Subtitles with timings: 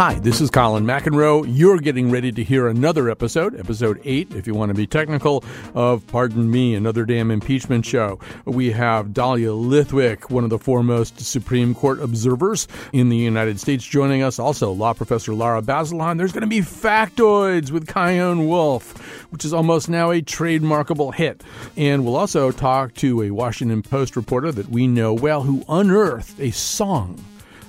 [0.00, 1.44] Hi, this is Colin McEnroe.
[1.46, 5.44] You're getting ready to hear another episode, episode eight, if you want to be technical,
[5.74, 8.18] of Pardon Me, another damn impeachment show.
[8.46, 13.84] We have Dahlia Lithwick, one of the foremost Supreme Court observers in the United States,
[13.84, 14.38] joining us.
[14.38, 16.16] Also, law professor Lara Bazelon.
[16.16, 21.44] There's going to be factoids with Chion Wolf, which is almost now a trademarkable hit.
[21.76, 26.40] And we'll also talk to a Washington Post reporter that we know well who unearthed
[26.40, 27.22] a song,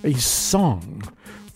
[0.05, 1.03] a song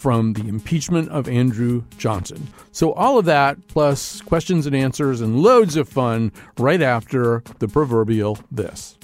[0.06, 2.48] from the impeachment of Andrew Johnson.
[2.72, 7.68] So, all of that, plus questions and answers and loads of fun right after the
[7.68, 9.00] proverbial this.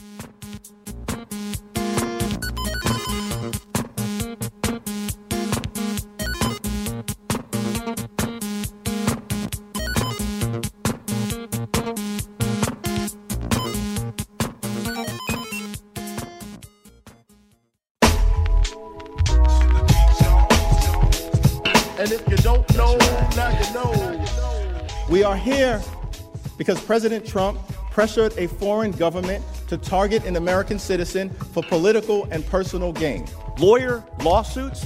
[26.72, 27.60] Because President Trump
[27.92, 33.28] pressured a foreign government to target an American citizen for political and personal gain.
[33.60, 34.86] Lawyer lawsuits?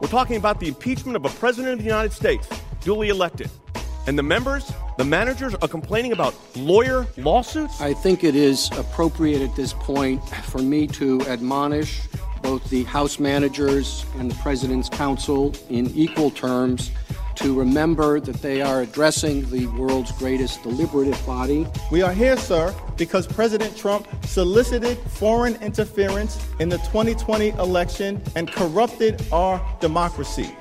[0.00, 2.48] We're talking about the impeachment of a president of the United States,
[2.80, 3.48] duly elected.
[4.08, 7.80] And the members, the managers, are complaining about lawyer lawsuits?
[7.80, 12.08] I think it is appropriate at this point for me to admonish
[12.42, 16.90] both the House managers and the President's counsel in equal terms
[17.40, 21.66] to remember that they are addressing the world's greatest deliberative body.
[21.90, 28.52] We are here, sir, because President Trump solicited foreign interference in the 2020 election and
[28.52, 30.54] corrupted our democracy.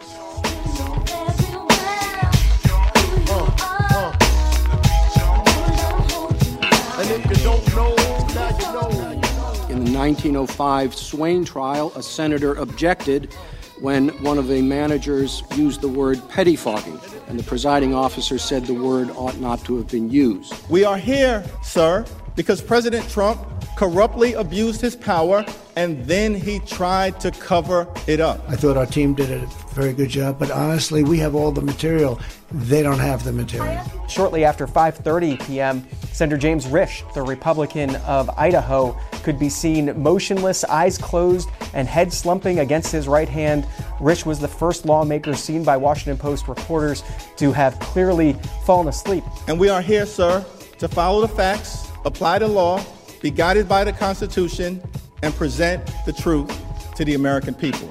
[9.70, 13.36] In the 1905 Swayne trial, a senator objected
[13.82, 18.74] when one of the managers used the word pettifogging, and the presiding officer said the
[18.74, 20.54] word ought not to have been used.
[20.70, 23.40] We are here, sir, because President Trump
[23.78, 25.46] corruptly abused his power
[25.78, 28.44] and then he tried to cover it up.
[28.50, 31.62] I thought our team did a very good job, but honestly, we have all the
[31.62, 32.20] material.
[32.52, 33.82] They don't have the material.
[34.08, 40.64] Shortly after 5:30 p.m., Senator James Risch, the Republican of Idaho, could be seen motionless,
[40.66, 43.66] eyes closed, and head slumping against his right hand.
[44.00, 47.04] Risch was the first lawmaker seen by Washington Post reporters
[47.38, 48.34] to have clearly
[48.66, 49.24] fallen asleep.
[49.48, 50.46] And we are here, sir,
[50.80, 52.84] to follow the facts, apply the law,
[53.22, 54.82] be guided by the Constitution,
[55.22, 56.50] and present the truth
[57.00, 57.88] to the American people.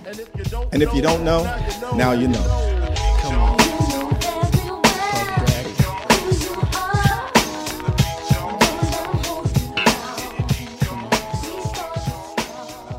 [0.70, 1.42] And if you don't know,
[1.96, 2.42] now you know.
[3.22, 3.58] Come on.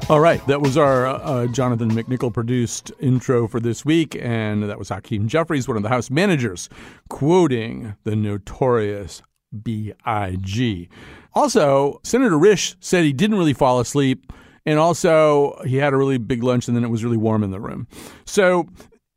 [0.10, 4.80] All right, that was our uh, Jonathan McNicol produced intro for this week, and that
[4.80, 6.70] was Hakeem Jeffries, one of the House managers,
[7.10, 9.22] quoting the notorious
[9.62, 10.90] B.I.G.
[11.36, 14.34] Also, Senator Risch said he didn't really fall asleep,
[14.70, 17.52] and also he had a really big lunch, and then it was really warm in
[17.52, 17.88] the room.
[18.26, 18.68] So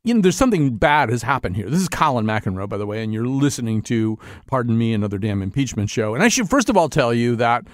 [0.03, 1.69] you know, there's something bad has happened here.
[1.69, 5.41] This is Colin McEnroe, by the way, and you're listening to, pardon me, another damn
[5.41, 6.13] impeachment show.
[6.13, 7.65] And I should first of all tell you that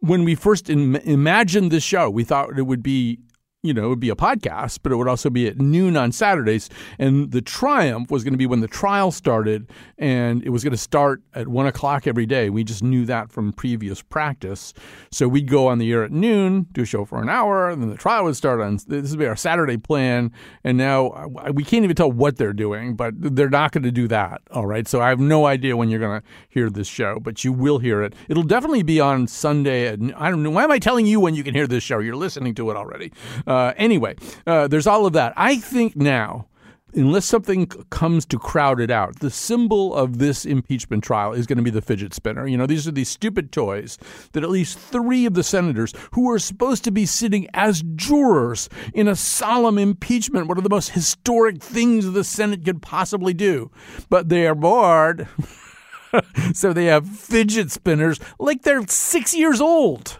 [0.00, 3.18] when we first Im- imagined this show, we thought it would be
[3.64, 6.12] you know, it would be a podcast, but it would also be at noon on
[6.12, 6.68] Saturdays.
[6.98, 10.72] And the triumph was going to be when the trial started, and it was going
[10.72, 12.50] to start at one o'clock every day.
[12.50, 14.74] We just knew that from previous practice.
[15.10, 17.80] So we'd go on the air at noon, do a show for an hour, and
[17.80, 20.30] then the trial would start on this would be our Saturday plan.
[20.62, 24.06] And now we can't even tell what they're doing, but they're not going to do
[24.08, 24.42] that.
[24.50, 24.86] All right.
[24.86, 27.78] So I have no idea when you're going to hear this show, but you will
[27.78, 28.14] hear it.
[28.28, 29.86] It'll definitely be on Sunday.
[29.86, 30.50] At, I don't know.
[30.50, 32.00] Why am I telling you when you can hear this show?
[32.00, 33.10] You're listening to it already.
[33.46, 34.16] Uh, anyway,
[34.46, 35.32] uh, there's all of that.
[35.36, 36.46] I think now,
[36.94, 41.56] unless something comes to crowd it out, the symbol of this impeachment trial is going
[41.56, 42.46] to be the fidget spinner.
[42.46, 43.98] You know, these are these stupid toys
[44.32, 48.68] that at least three of the senators who are supposed to be sitting as jurors
[48.92, 53.70] in a solemn impeachment, one of the most historic things the Senate could possibly do,
[54.08, 55.28] but they are bored.
[56.54, 60.18] so they have fidget spinners like they're six years old.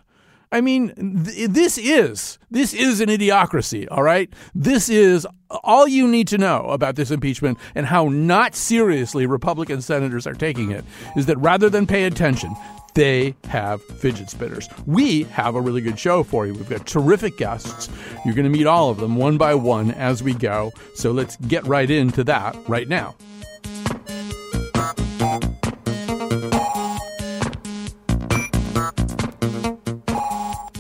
[0.55, 4.33] I mean, th- this is this is an idiocracy, all right?
[4.55, 5.27] This is
[5.65, 10.35] all you need to know about this impeachment and how not seriously Republican senators are
[10.35, 10.85] taking it
[11.17, 12.55] is that rather than pay attention,
[12.95, 14.69] they have fidget spinners.
[14.87, 16.55] We have a really good show for you.
[16.55, 17.89] We've got terrific guests.
[18.25, 20.71] You're going to meet all of them one by one as we go.
[20.95, 23.17] So let's get right into that right now.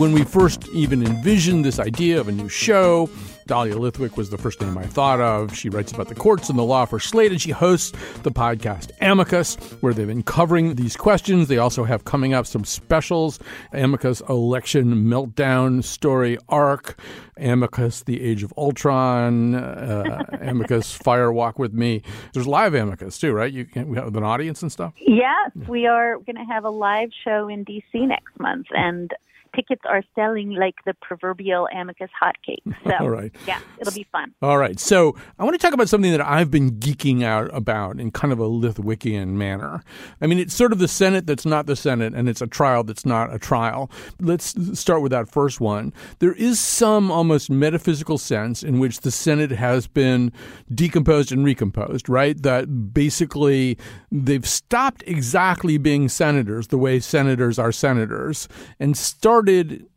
[0.05, 3.09] When we first even envisioned this idea of a new show,
[3.47, 5.57] Dahlia Lithwick was the first name I thought of.
[5.57, 7.93] She writes about the courts and the law for Slate, and she hosts
[8.23, 11.49] the podcast Amicus, where they've been covering these questions.
[11.49, 13.39] They also have coming up some specials
[13.73, 17.01] Amicus Election Meltdown Story Arc,
[17.39, 22.03] Amicus The Age of Ultron, uh, Amicus Fire Walk with Me.
[22.35, 23.51] There's live Amicus too, right?
[23.51, 24.93] You can, have an audience and stuff?
[24.99, 28.67] Yes, we are going to have a live show in DC next month.
[28.73, 29.11] And
[29.55, 32.63] tickets are selling like the proverbial amicus hotcakes.
[32.85, 33.35] So, All right.
[33.47, 34.35] yeah, it'll be fun.
[34.43, 34.79] All right.
[34.79, 38.31] So I want to talk about something that I've been geeking out about in kind
[38.31, 39.83] of a Lithwickian manner.
[40.21, 42.85] I mean, it's sort of the Senate that's not the Senate, and it's a trial
[42.85, 43.91] that's not a trial.
[44.21, 45.95] Let's start with that first one.
[46.19, 50.31] There is some almost metaphysical sense in which the Senate has been
[50.75, 52.41] decomposed and recomposed, right?
[52.43, 53.79] That basically
[54.13, 58.47] they've stopped exactly being senators the way senators are senators
[58.79, 59.44] and started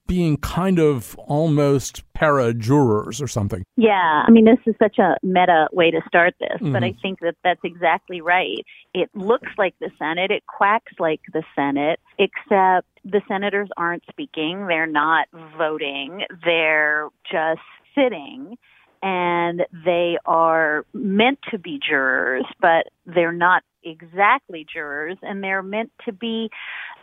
[0.07, 3.63] being kind of almost para jurors or something.
[3.75, 6.71] Yeah, I mean, this is such a meta way to start this, Mm-hmm.
[6.73, 8.65] but I think that that's exactly right.
[8.94, 14.67] It looks like the Senate, it quacks like the Senate, except the senators aren't speaking,
[14.67, 15.27] they're not
[15.57, 17.61] voting, they're just
[17.94, 18.57] sitting.
[19.03, 25.92] And they are meant to be jurors, but they're not exactly jurors, and they're meant
[26.06, 26.50] to be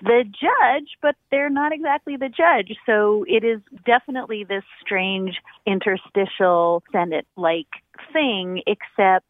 [0.03, 2.77] the judge, but they're not exactly the judge.
[2.87, 5.37] So it is definitely this strange
[5.67, 7.69] interstitial Senate like
[8.13, 9.27] thing, except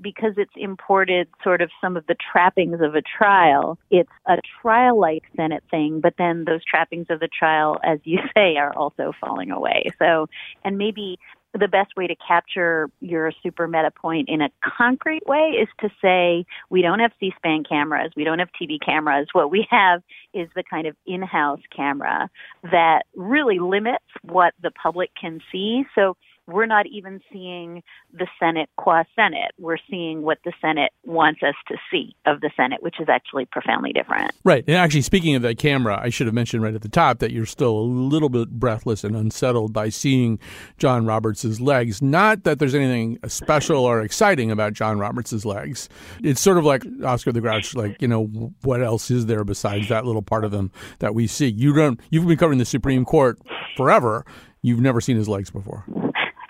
[0.00, 4.98] because it's imported sort of some of the trappings of a trial, it's a trial
[5.00, 9.12] like Senate thing, but then those trappings of the trial, as you say, are also
[9.20, 9.86] falling away.
[9.98, 10.28] So,
[10.64, 11.18] and maybe
[11.56, 15.88] the best way to capture your super meta point in a concrete way is to
[16.02, 19.28] say we don't have C-SPAN cameras, we don't have TV cameras.
[19.32, 20.02] What we have
[20.34, 22.28] is the kind of in-house camera
[22.62, 25.84] that really limits what the public can see.
[25.94, 27.82] So we're not even seeing
[28.12, 29.52] the Senate qua Senate.
[29.58, 33.46] We're seeing what the Senate wants us to see of the Senate, which is actually
[33.46, 34.32] profoundly different.
[34.44, 34.64] Right.
[34.66, 37.32] And actually, speaking of that camera, I should have mentioned right at the top that
[37.32, 40.38] you're still a little bit breathless and unsettled by seeing
[40.78, 42.00] John Roberts' legs.
[42.00, 45.88] Not that there's anything special or exciting about John Roberts' legs.
[46.22, 49.88] It's sort of like Oscar the Grouch, like, you know, what else is there besides
[49.88, 50.70] that little part of him
[51.00, 51.48] that we see?
[51.48, 53.38] You don't, you've been covering the Supreme Court
[53.76, 54.24] forever.
[54.62, 55.84] You've never seen his legs before.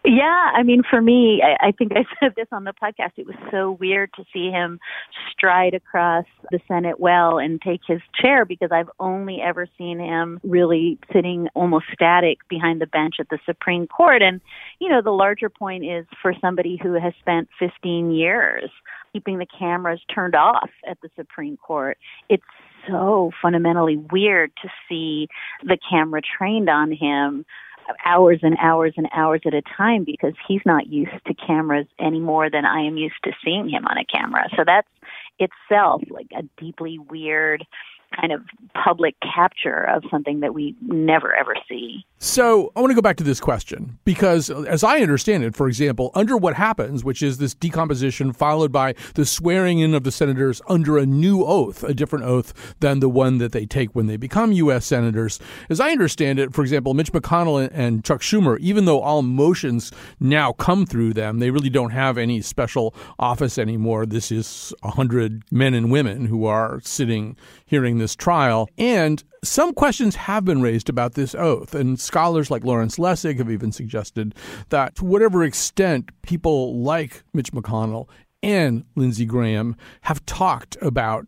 [0.08, 3.12] Yeah, I mean, for me, I, I think I said this on the podcast.
[3.16, 4.78] It was so weird to see him
[5.32, 10.38] stride across the Senate well and take his chair because I've only ever seen him
[10.44, 14.22] really sitting almost static behind the bench at the Supreme Court.
[14.22, 14.40] And,
[14.78, 18.70] you know, the larger point is for somebody who has spent 15 years
[19.12, 21.98] keeping the cameras turned off at the Supreme Court,
[22.28, 22.44] it's
[22.86, 25.26] so fundamentally weird to see
[25.64, 27.44] the camera trained on him
[28.04, 32.20] hours and hours and hours at a time because he's not used to cameras any
[32.20, 34.48] more than I am used to seeing him on a camera.
[34.56, 34.88] So that's
[35.38, 37.64] itself like a deeply weird
[38.18, 38.42] kind of
[38.74, 42.04] public capture of something that we never ever see.
[42.18, 45.54] So I want to go back to this question because, uh, as I understand it,
[45.54, 50.04] for example, under what happens, which is this decomposition followed by the swearing in of
[50.04, 53.94] the senators under a new oath, a different oath than the one that they take
[53.94, 54.86] when they become U.S.
[54.86, 55.38] senators.
[55.68, 59.92] As I understand it, for example, Mitch McConnell and Chuck Schumer, even though all motions
[60.18, 64.06] now come through them, they really don't have any special office anymore.
[64.06, 68.68] This is a hundred men and women who are sitting hearing this trial.
[68.78, 73.50] And some questions have been raised about this oath, and scholars like Lawrence Lessig have
[73.50, 74.34] even suggested
[74.70, 78.08] that to whatever extent people like Mitch McConnell
[78.42, 81.26] and Lindsey Graham have talked about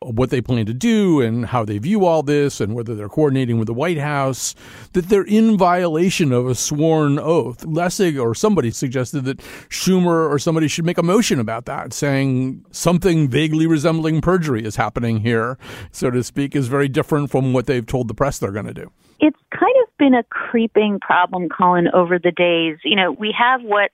[0.00, 3.58] what they plan to do and how they view all this and whether they're coordinating
[3.58, 4.54] with the White House,
[4.92, 7.64] that they're in violation of a sworn oath.
[7.64, 9.38] Lessig or somebody suggested that
[9.70, 14.76] Schumer or somebody should make a motion about that, saying something vaguely resembling perjury is
[14.76, 15.56] happening here,
[15.92, 18.74] so to speak, is very different from what they've told the press they're going to
[18.74, 18.92] do.
[19.18, 22.76] It's kind of been a creeping problem, Colin, over the days.
[22.84, 23.92] You know, we have what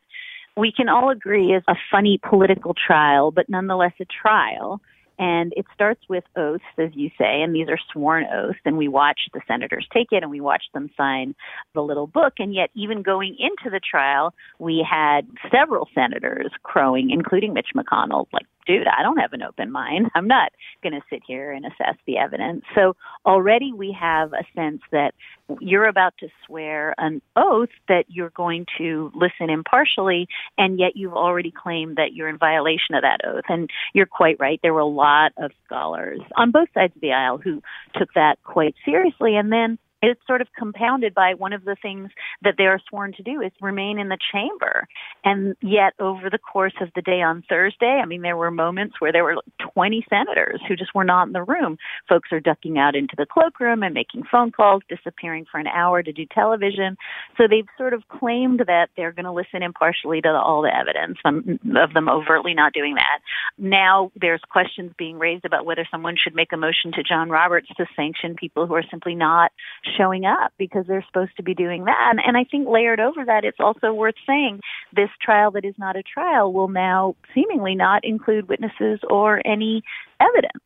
[0.56, 4.80] we can all agree is a funny political trial, but nonetheless a trial
[5.22, 8.58] And it starts with oaths, as you say, and these are sworn oaths.
[8.64, 11.36] And we watch the senators take it and we watch them sign
[11.74, 12.34] the little book.
[12.40, 18.26] And yet, even going into the trial, we had several senators crowing, including Mitch McConnell,
[18.32, 20.10] like, dude, I don't have an open mind.
[20.14, 20.52] I'm not
[20.82, 22.64] going to sit here and assess the evidence.
[22.74, 22.94] So
[23.26, 25.12] already we have a sense that
[25.60, 31.14] you're about to swear an oath that you're going to listen impartially, and yet you've
[31.14, 33.44] already claimed that you're in violation of that oath.
[33.48, 34.60] And you're quite right.
[34.62, 37.62] There were a lot of scholars on both sides of the aisle who
[37.96, 39.36] took that quite seriously.
[39.36, 42.10] And then it's sort of compounded by one of the things
[42.42, 44.88] that they are sworn to do is remain in the chamber.
[45.24, 49.00] And yet, over the course of the day on Thursday, I mean, there were moments
[49.00, 49.36] where there were
[49.74, 51.78] 20 senators who just were not in the room.
[52.08, 56.02] Folks are ducking out into the cloakroom and making phone calls, disappearing for an hour
[56.02, 56.96] to do television.
[57.36, 61.18] So they've sort of claimed that they're going to listen impartially to all the evidence
[61.24, 63.20] um, of them overtly not doing that.
[63.56, 67.68] Now there's questions being raised about whether someone should make a motion to John Roberts
[67.76, 69.52] to sanction people who are simply not
[69.96, 72.08] showing up because they're supposed to be doing that.
[72.10, 74.60] And, and I think layered over that, it's also worth saying
[74.94, 79.82] this trial that is not a trial will now seemingly not include witnesses or any
[80.20, 80.62] evidence.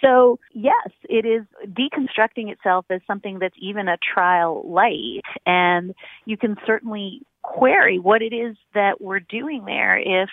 [0.00, 5.20] So, yes, it is deconstructing itself as something that's even a trial light.
[5.44, 10.28] And you can certainly query what it is that we're doing there if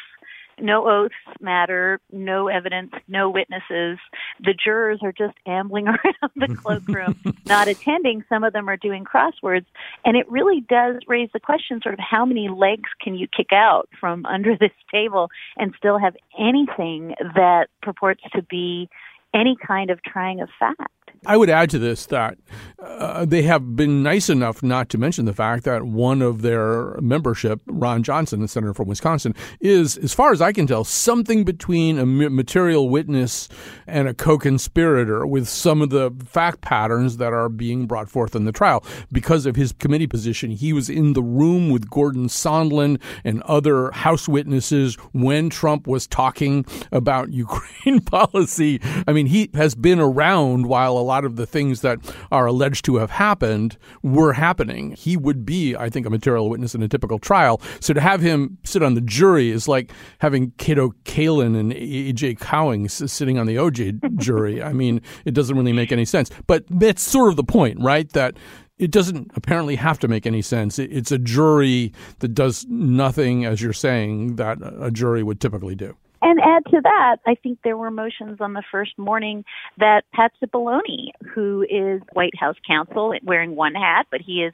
[0.59, 3.97] no oaths matter, no evidence, no witnesses.
[4.39, 8.23] The jurors are just ambling around the cloakroom, not attending.
[8.29, 9.65] Some of them are doing crosswords.
[10.05, 13.51] And it really does raise the question sort of how many legs can you kick
[13.51, 18.89] out from under this table and still have anything that purports to be
[19.33, 20.91] any kind of trying of fact?
[21.25, 22.37] I would add to this that
[22.79, 26.95] uh, they have been nice enough not to mention the fact that one of their
[27.01, 31.43] membership, Ron Johnson, the senator from Wisconsin, is, as far as I can tell, something
[31.43, 33.49] between a material witness
[33.87, 38.35] and a co conspirator with some of the fact patterns that are being brought forth
[38.35, 38.85] in the trial.
[39.11, 43.91] Because of his committee position, he was in the room with Gordon Sondland and other
[43.91, 48.79] House witnesses when Trump was talking about Ukraine policy.
[49.07, 51.99] I mean, he has been around while a lot of the things that
[52.31, 54.91] are alleged to have happened were happening.
[54.91, 57.61] He would be, I think, a material witness in a typical trial.
[57.79, 62.35] So to have him sit on the jury is like having Kato Kaelin and A.J.
[62.35, 64.61] Cowing sitting on the OJ jury.
[64.61, 66.29] I mean, it doesn't really make any sense.
[66.45, 68.09] But that's sort of the point, right?
[68.13, 68.37] That
[68.77, 70.77] it doesn't apparently have to make any sense.
[70.77, 75.95] It's a jury that does nothing, as you're saying, that a jury would typically do.
[76.21, 79.45] And add to that, I think there were motions on the first morning
[79.77, 84.53] that Pat Cipollone, who is White House counsel, wearing one hat, but he is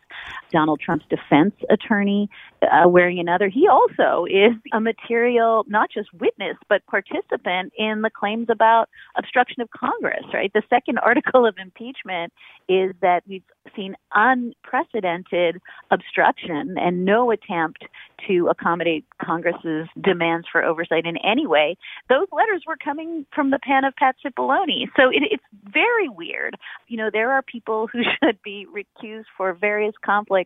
[0.54, 2.30] Donald Trump's defense attorney,
[2.62, 3.50] uh, wearing another.
[3.50, 9.62] He also is a material, not just witness, but participant in the claims about obstruction
[9.62, 10.54] of Congress, right?
[10.54, 12.32] The second article of impeachment
[12.70, 13.44] is that we've
[13.76, 15.60] seen unprecedented
[15.92, 17.84] obstruction and no attempt
[18.28, 21.76] to accommodate Congress's demands for oversight in any way.
[22.10, 24.88] Those letters were coming from the pen of Pat Cipollone.
[24.96, 25.44] So it, it's
[25.74, 26.56] very weird.
[26.88, 30.43] You know, there are people who should be recused for various conflicts,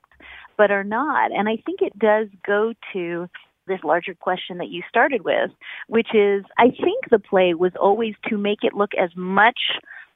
[0.57, 1.31] but are not.
[1.31, 3.27] And I think it does go to
[3.67, 5.51] this larger question that you started with,
[5.87, 9.59] which is I think the play was always to make it look as much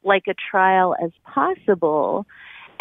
[0.03, 2.25] like a trial as possible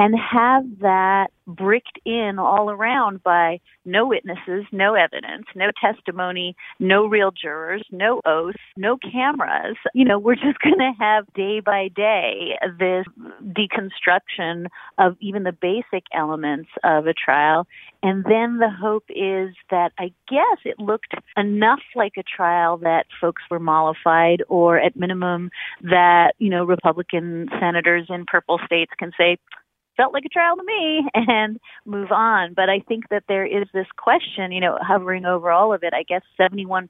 [0.00, 7.04] and have that bricked in all around by no witnesses, no evidence, no testimony, no
[7.04, 9.76] real jurors, no oaths, no cameras.
[9.92, 13.04] You know, we're just going to have day by day this
[13.44, 17.66] deconstruction of even the basic elements of a trial.
[18.02, 23.04] And then the hope is that I guess it looked enough like a trial that
[23.20, 25.50] folks were mollified, or at minimum,
[25.82, 29.36] that, you know, Republican senators in purple states can say,
[30.00, 32.54] felt like a trial to me and move on.
[32.54, 35.92] But I think that there is this question, you know, hovering over all of it.
[35.92, 36.88] I guess 71%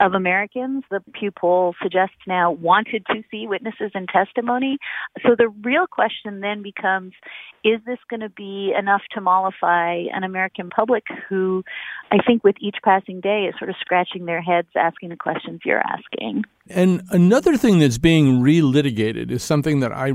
[0.00, 4.76] of Americans, the Pew poll suggests now, wanted to see witnesses and testimony.
[5.22, 7.12] So the real question then becomes
[7.62, 11.64] is this going to be enough to mollify an American public who
[12.10, 15.60] I think with each passing day is sort of scratching their heads asking the questions
[15.64, 16.44] you're asking?
[16.70, 20.14] And another thing that's being relitigated is something that I,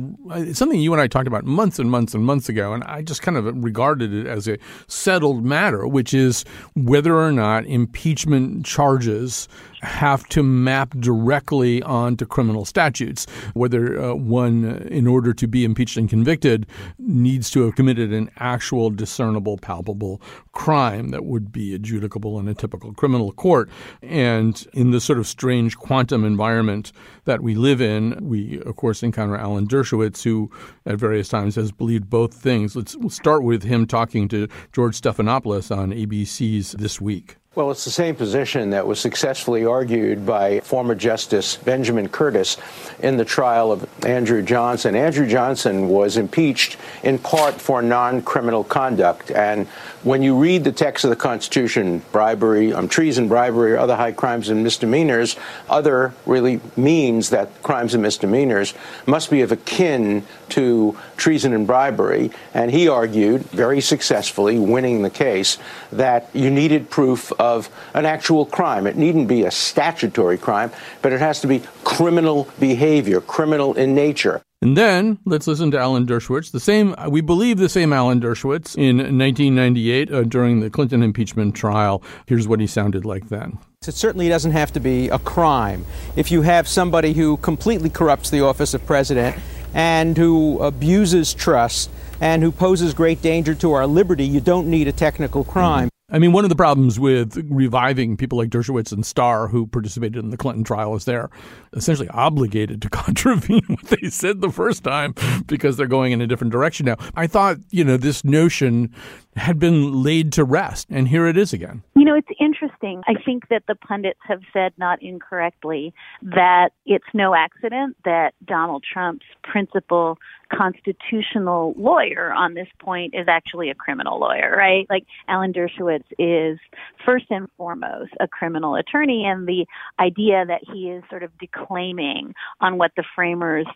[0.54, 3.22] something you and I talked about months and months and months ago, and I just
[3.22, 9.48] kind of regarded it as a settled matter, which is whether or not impeachment charges
[9.82, 15.64] have to map directly onto criminal statutes, whether uh, one, uh, in order to be
[15.64, 16.68] impeached and convicted,
[16.98, 20.22] needs to have committed an actual discernible, palpable
[20.52, 23.70] crime that would be adjudicable in a typical criminal court.
[24.02, 26.92] And in the sort of strange quantum environment
[27.26, 30.52] that we live in, we, of course, encounter Alan Dershowitz, who
[30.86, 32.76] at various times has believed both things.
[32.76, 37.39] Let's we'll start with him talking to George Stephanopoulos on ABC's This Week.
[37.56, 42.58] Well, it's the same position that was successfully argued by former Justice Benjamin Curtis
[43.00, 44.96] in the trial of Andrew Johnson.
[44.96, 49.32] Andrew Johnson was impeached in part for non criminal conduct.
[49.32, 49.66] And
[50.04, 54.50] when you read the text of the Constitution, bribery, um, treason, bribery, other high crimes
[54.50, 55.36] and misdemeanors,
[55.68, 58.76] other really means that crimes and misdemeanors
[59.08, 62.30] must be of akin to treason and bribery.
[62.54, 65.58] And he argued, very successfully, winning the case,
[65.92, 68.86] that you needed proof of an actual crime.
[68.86, 73.96] It needn't be a statutory crime, but it has to be criminal behavior, criminal in
[73.96, 74.42] nature.
[74.62, 78.76] And then let's listen to Alan Dershowitz, the same, we believe the same Alan Dershowitz
[78.76, 82.04] in 1998 uh, during the Clinton impeachment trial.
[82.26, 83.58] Here's what he sounded like then.
[83.88, 85.86] It certainly doesn't have to be a crime.
[86.18, 89.38] If you have somebody who completely corrupts the office of president
[89.74, 94.90] and who abuses trust and who poses great danger to our liberty, you don't need
[94.90, 95.88] a technical crime.
[96.12, 100.18] I mean, one of the problems with reviving people like Dershowitz and Starr, who participated
[100.18, 101.30] in the Clinton trial, is they're
[101.74, 105.14] essentially obligated to contravene what they said the first time
[105.46, 106.96] because they're going in a different direction now.
[107.16, 108.94] I thought, you know, this notion
[109.36, 111.84] had been laid to rest, and here it is again.
[111.96, 113.02] You know, it's interesting.
[113.08, 118.84] I think that the pundits have said, not incorrectly, that it's no accident that Donald
[118.92, 120.18] Trump's principal
[120.52, 124.86] constitutional lawyer on this point is actually a criminal lawyer, right?
[124.90, 126.60] Like Alan Dershowitz is
[127.06, 129.66] first and foremost a criminal attorney, and the
[130.00, 133.68] idea that he is sort of declaiming on what the framers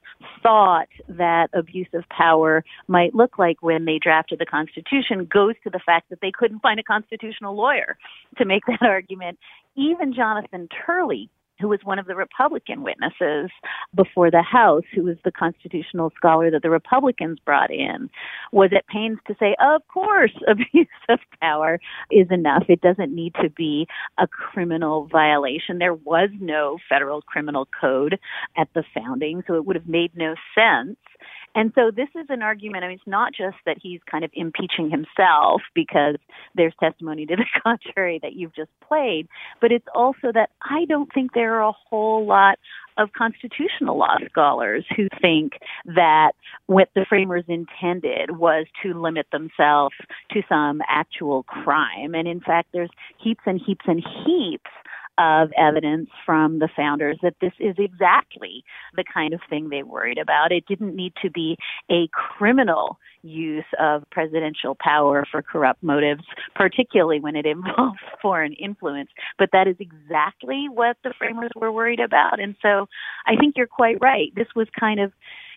[0.42, 5.70] thought that abuse of power might look like when they drafted the Constitution goes to
[5.70, 7.98] the fact that they couldn't find a constitutional lawyer
[8.38, 9.38] to make that argument.
[9.76, 13.50] Even Jonathan Turley who was one of the Republican witnesses
[13.96, 18.10] before the House, who was the constitutional scholar that the Republicans brought in,
[18.52, 21.80] was at pains to say, of course, abuse of power
[22.12, 22.64] is enough.
[22.70, 25.80] It doesn't need to be a criminal violation.
[25.80, 28.20] There was no federal criminal code
[28.58, 30.98] at the founding, so it would have made no sense
[31.56, 32.84] and so this is an argument.
[32.84, 36.16] I mean, it's not just that he's kind of impeaching himself because
[36.56, 39.28] there's testimony to the contrary that you've just played,
[39.62, 42.58] but it's also that I don't think there are a whole lot
[42.98, 45.54] of constitutional law scholars who think
[45.86, 46.32] that
[46.68, 49.96] what the framers intended was to limit themselves
[50.32, 52.14] to some actual crime.
[52.14, 54.70] And in fact, there's heaps and heaps and heaps
[55.18, 58.64] of evidence from the founders that this is exactly
[58.96, 60.52] the kind of thing they worried about.
[60.52, 61.58] It didn't need to be
[61.90, 66.24] a criminal use of presidential power for corrupt motives,
[66.56, 69.10] particularly when it involves foreign influence.
[69.38, 72.40] But that is exactly what the framers were worried about.
[72.40, 72.88] And so
[73.26, 74.34] I think you're quite right.
[74.36, 75.12] This was kind of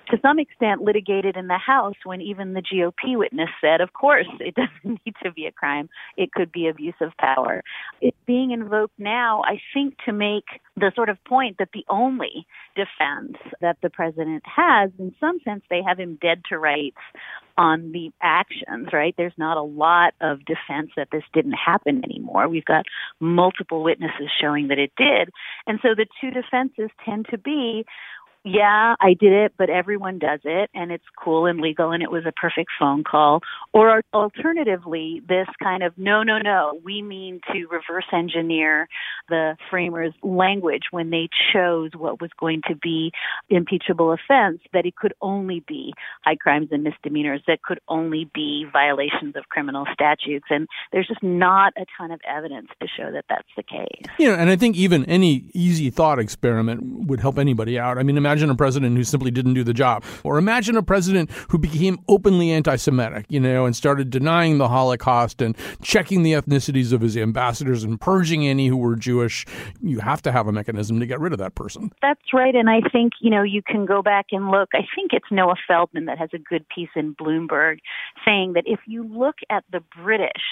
[0.08, 4.26] to some extent litigated in the House when even the GOP witness said, of course,
[4.40, 5.88] it doesn't need to be a crime.
[6.16, 7.62] It could be abuse of power.
[8.00, 10.44] It's being invoked now, I think, to make
[10.76, 15.62] the sort of point that the only defense that the president has, in some sense,
[15.70, 16.98] they have him dead to rights
[17.58, 19.14] on the actions, right?
[19.16, 22.48] There's not a lot of defense that this didn't happen anymore.
[22.48, 22.84] We've got
[23.18, 25.30] multiple witnesses showing that it did.
[25.66, 27.86] And so the two defenses tend to be
[28.46, 32.12] yeah, I did it, but everyone does it and it's cool and legal and it
[32.12, 33.40] was a perfect phone call.
[33.72, 38.88] Or alternatively, this kind of no, no, no, we mean to reverse engineer
[39.28, 43.10] the framers' language when they chose what was going to be
[43.50, 45.92] impeachable offense, that it could only be
[46.24, 50.46] high crimes and misdemeanors, that could only be violations of criminal statutes.
[50.50, 54.06] And there's just not a ton of evidence to show that that's the case.
[54.20, 57.98] Know, and I think even any easy thought experiment would help anybody out.
[57.98, 60.04] I mean, imagine imagine a president who simply didn't do the job.
[60.22, 64.68] Or imagine a president who became openly anti Semitic, you know, and started denying the
[64.68, 69.46] Holocaust and checking the ethnicities of his ambassadors and purging any who were Jewish.
[69.80, 71.92] You have to have a mechanism to get rid of that person.
[72.02, 72.54] That's right.
[72.54, 74.68] And I think, you know, you can go back and look.
[74.74, 77.78] I think it's Noah Feldman that has a good piece in Bloomberg
[78.26, 80.44] saying that if you look at the British,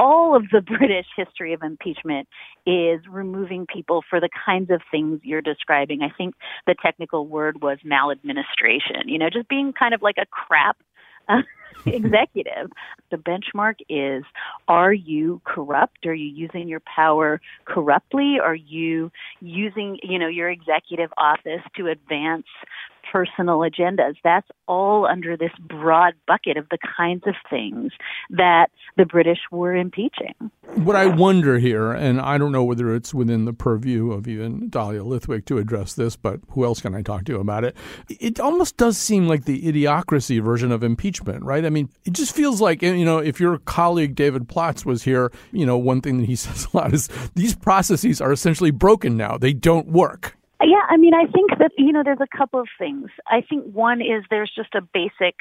[0.00, 2.26] all of the British history of impeachment
[2.66, 6.02] is removing people for the kinds of things you're describing.
[6.02, 6.34] I think
[6.66, 10.78] the technical word was maladministration, you know, just being kind of like a crap
[11.28, 11.42] uh,
[11.86, 12.70] executive.
[13.10, 14.24] The benchmark is
[14.68, 16.06] are you corrupt?
[16.06, 18.38] Are you using your power corruptly?
[18.42, 22.46] Are you using, you know, your executive office to advance
[23.10, 24.14] personal agendas.
[24.22, 27.92] That's all under this broad bucket of the kinds of things
[28.30, 30.34] that the British were impeaching.
[30.74, 34.68] What I wonder here, and I don't know whether it's within the purview of even
[34.68, 37.76] Dahlia Lithwick to address this, but who else can I talk to about it?
[38.08, 41.64] It almost does seem like the idiocracy version of impeachment, right?
[41.64, 45.32] I mean, it just feels like, you know, if your colleague David Plotz was here,
[45.52, 49.16] you know, one thing that he says a lot is these processes are essentially broken
[49.16, 49.38] now.
[49.38, 50.36] They don't work.
[50.62, 53.08] Yeah, I mean, I think that, you know, there's a couple of things.
[53.26, 55.36] I think one is there's just a basic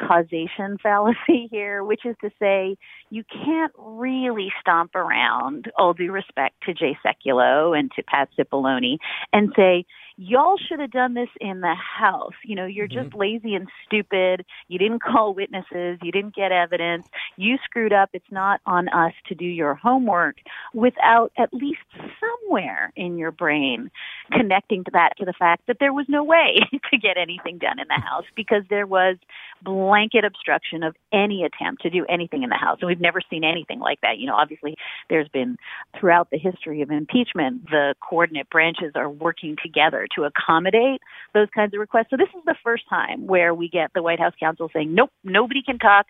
[0.00, 2.76] causation fallacy here, which is to say
[3.10, 8.98] you can't really stomp around, all due respect to Jay Sekulow and to Pat Cipollone,
[9.32, 9.84] and say,
[10.16, 12.34] y'all should have done this in the house.
[12.44, 13.04] You know, you're mm-hmm.
[13.04, 14.44] just lazy and stupid.
[14.68, 15.98] You didn't call witnesses.
[16.02, 17.08] You didn't get evidence.
[17.36, 18.10] You screwed up.
[18.12, 20.36] It's not on us to do your homework
[20.74, 21.80] without at least
[22.20, 23.90] somewhere in your brain
[24.30, 26.58] connecting to that to the fact that there was no way
[26.90, 29.16] to get anything done in the house because there was
[29.64, 32.78] blanket obstruction of any attempt to do anything in the house.
[32.80, 34.18] And we've never seen anything like that.
[34.18, 34.76] You know, obviously
[35.08, 35.56] there's been
[35.98, 41.00] throughout the history of impeachment, the coordinate branches are working together to accommodate
[41.34, 42.08] those kinds of requests.
[42.10, 45.10] So this is the first time where we get the White House counsel saying, nope,
[45.24, 46.06] nobody can talk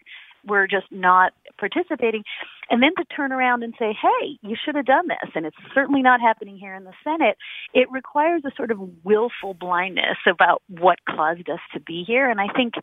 [0.46, 2.24] we're just not participating.
[2.70, 5.56] And then to turn around and say, hey, you should have done this, and it's
[5.74, 7.36] certainly not happening here in the Senate,
[7.74, 12.30] it requires a sort of willful blindness about what caused us to be here.
[12.30, 12.74] And I think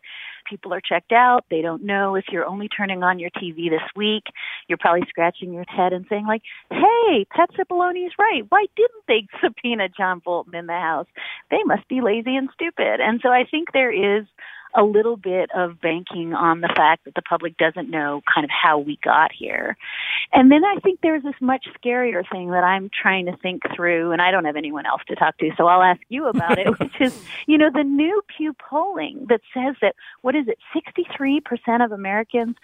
[0.48, 1.44] people are checked out.
[1.50, 4.24] They don't know if you're only turning on your TV this week.
[4.68, 8.42] You're probably scratching your head and saying, like, hey, Pat Cipollone's right.
[8.48, 11.06] Why didn't they subpoena John Bolton in the House?
[11.50, 13.00] They must be lazy and stupid.
[13.00, 14.26] And so I think there is
[14.74, 18.50] a little bit of banking on the fact that the public doesn't know kind of
[18.50, 19.76] how we got here.
[20.32, 24.12] And then I think there's this much scarier thing that I'm trying to think through,
[24.12, 26.66] and I don't have anyone else to talk to, so I'll ask you about it,
[26.78, 31.84] which is, you know, the new Pew polling that says that, what is it, 63%
[31.84, 32.56] of Americans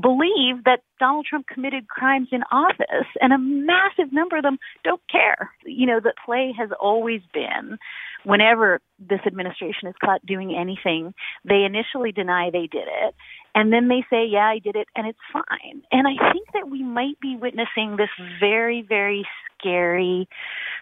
[0.00, 5.02] believe that Donald Trump committed crimes in office, and a massive number of them don't
[5.10, 5.50] care.
[5.64, 7.78] You know, the play has always been
[8.24, 11.12] whenever this administration is caught doing anything,
[11.44, 13.14] they initially deny they did it.
[13.54, 15.82] And then they say, yeah, I did it, and it's fine.
[15.90, 18.08] And I think that we might be witnessing this
[18.40, 19.26] very, very
[19.58, 20.28] scary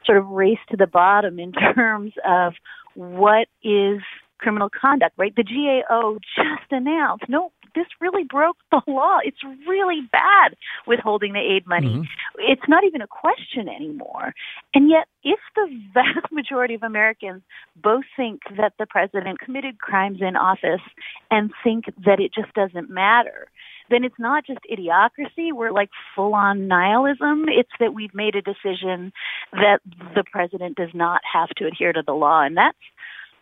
[0.07, 2.55] sort of race to the bottom in terms of
[2.95, 4.01] what is
[4.39, 5.35] criminal conduct, right?
[5.35, 9.19] The GAO just announced, no, this really broke the law.
[9.25, 10.57] It's really bad
[10.87, 11.89] withholding the aid money.
[11.89, 12.03] Mm-hmm.
[12.39, 14.33] It's not even a question anymore.
[14.75, 17.43] And yet, if the vast majority of Americans
[17.77, 20.83] both think that the president committed crimes in office
[21.31, 23.49] and think that it just doesn't matter,
[23.91, 25.53] then it's not just idiocracy.
[25.53, 27.47] We're like full on nihilism.
[27.49, 29.13] It's that we've made a decision
[29.53, 29.81] that
[30.15, 32.43] the president does not have to adhere to the law.
[32.43, 32.79] And that's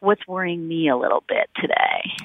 [0.00, 1.74] what's worrying me a little bit today.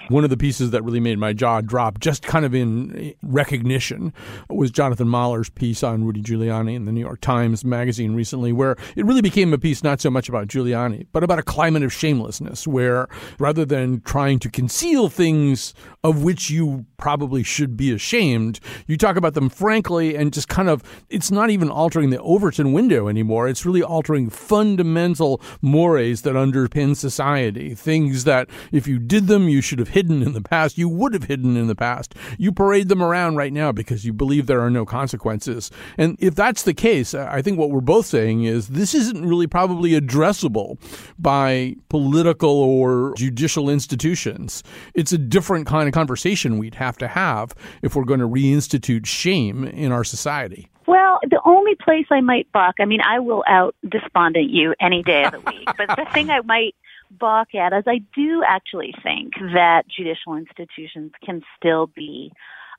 [0.09, 4.13] One of the pieces that really made my jaw drop, just kind of in recognition,
[4.49, 8.75] was Jonathan Mahler's piece on Rudy Giuliani in the New York Times Magazine recently, where
[8.95, 11.93] it really became a piece not so much about Giuliani, but about a climate of
[11.93, 13.07] shamelessness, where
[13.39, 19.15] rather than trying to conceal things of which you probably should be ashamed, you talk
[19.15, 23.47] about them frankly and just kind of, it's not even altering the Overton window anymore.
[23.47, 29.61] It's really altering fundamental mores that underpin society things that if you did them, you
[29.61, 32.15] should have hidden in the past, you would have hidden in the past.
[32.37, 35.71] You parade them around right now because you believe there are no consequences.
[35.97, 39.47] And if that's the case, I think what we're both saying is this isn't really
[39.47, 40.77] probably addressable
[41.17, 44.63] by political or judicial institutions.
[44.93, 49.05] It's a different kind of conversation we'd have to have if we're going to reinstitute
[49.05, 50.69] shame in our society.
[50.85, 55.01] Well, the only place I might balk, I mean, I will out despondent you any
[55.01, 56.75] day of the week, but the thing I might
[57.19, 62.31] balk at is I do actually think that judicial institutions can still be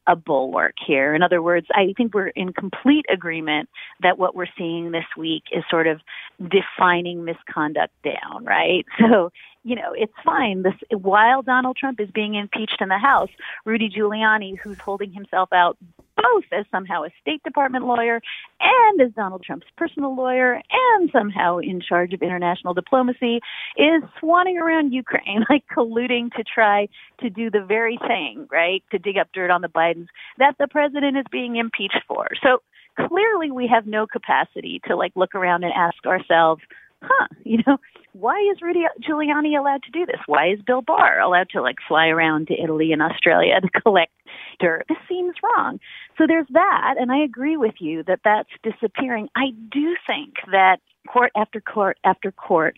[0.07, 1.15] a bulwark here.
[1.15, 3.69] In other words, I think we're in complete agreement
[4.03, 6.01] that what we're seeing this week is sort of
[6.39, 8.85] defining misconduct down, right?
[8.99, 9.31] So,
[9.63, 10.63] you know, it's fine.
[10.63, 13.31] This while Donald Trump is being impeached in the House,
[13.65, 15.79] Rudy Giuliani, who's holding himself out
[16.17, 18.21] both as somehow a State Department lawyer
[18.61, 20.61] and as Donald Trump's personal lawyer
[20.95, 23.41] and somehow in charge of international diplomacy,
[23.77, 26.89] is swanning around Ukraine, like colluding to try
[27.21, 28.83] to do the very thing, right?
[28.93, 32.29] To dig up dirt on the Bidens that the president is being impeached for.
[32.43, 32.59] So
[32.97, 36.63] clearly we have no capacity to like look around and ask ourselves,
[37.09, 37.79] huh, you know,
[38.13, 40.21] why is Rudy Giuliani allowed to do this?
[40.27, 44.13] Why is Bill Barr allowed to like fly around to Italy and Australia to collect
[44.61, 44.87] dirt?
[44.89, 45.81] This seems wrong.
[46.17, 49.29] So there's that, and I agree with you that that's disappearing.
[49.37, 52.77] I do think that court after court after court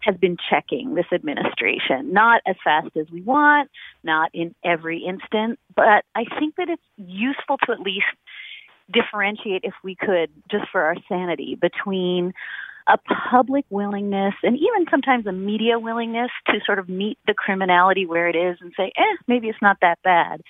[0.00, 3.70] has been checking this administration, not as fast as we want,
[4.02, 8.06] not in every instant, but I think that it's useful to at least
[8.90, 12.32] differentiate, if we could, just for our sanity, between
[12.86, 12.98] a
[13.30, 18.28] public willingness and even sometimes a media willingness to sort of meet the criminality where
[18.28, 20.42] it is and say, eh, maybe it's not that bad.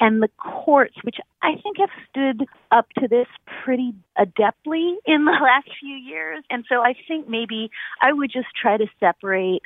[0.00, 3.26] And the courts, which I think have stood up to this
[3.64, 6.44] pretty adeptly in the last few years.
[6.50, 9.62] And so I think maybe I would just try to separate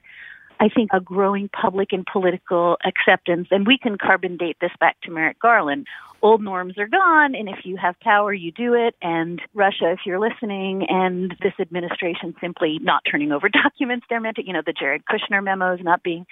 [0.62, 3.48] I think, a growing public and political acceptance.
[3.50, 5.88] And we can carbon date this back to Merrick Garland.
[6.22, 8.94] Old norms are gone, and if you have power, you do it.
[9.02, 14.36] And Russia, if you're listening, and this administration simply not turning over documents they're meant
[14.36, 16.26] to, you know, the Jared Kushner memos not being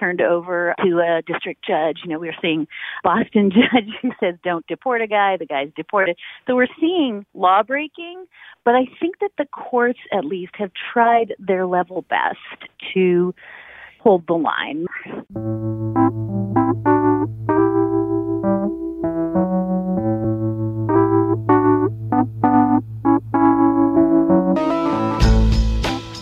[0.00, 1.98] turned over to a district judge.
[2.04, 2.66] You know, we're seeing
[3.02, 6.16] Boston judge who says don't deport a guy, the guy's deported.
[6.46, 8.24] So we're seeing law breaking,
[8.64, 12.38] but I think that the courts at least have tried their level best
[12.94, 13.34] to
[14.04, 14.86] hold the line.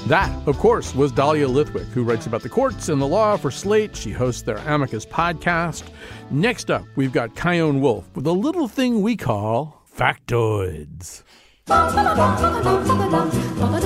[0.06, 3.50] That, of course, was Dahlia Lithwick, who writes about the courts and the law for
[3.50, 3.96] Slate.
[3.96, 5.84] She hosts their Amicus podcast.
[6.30, 11.22] Next up, we've got Chion Wolf with a little thing we call factoids.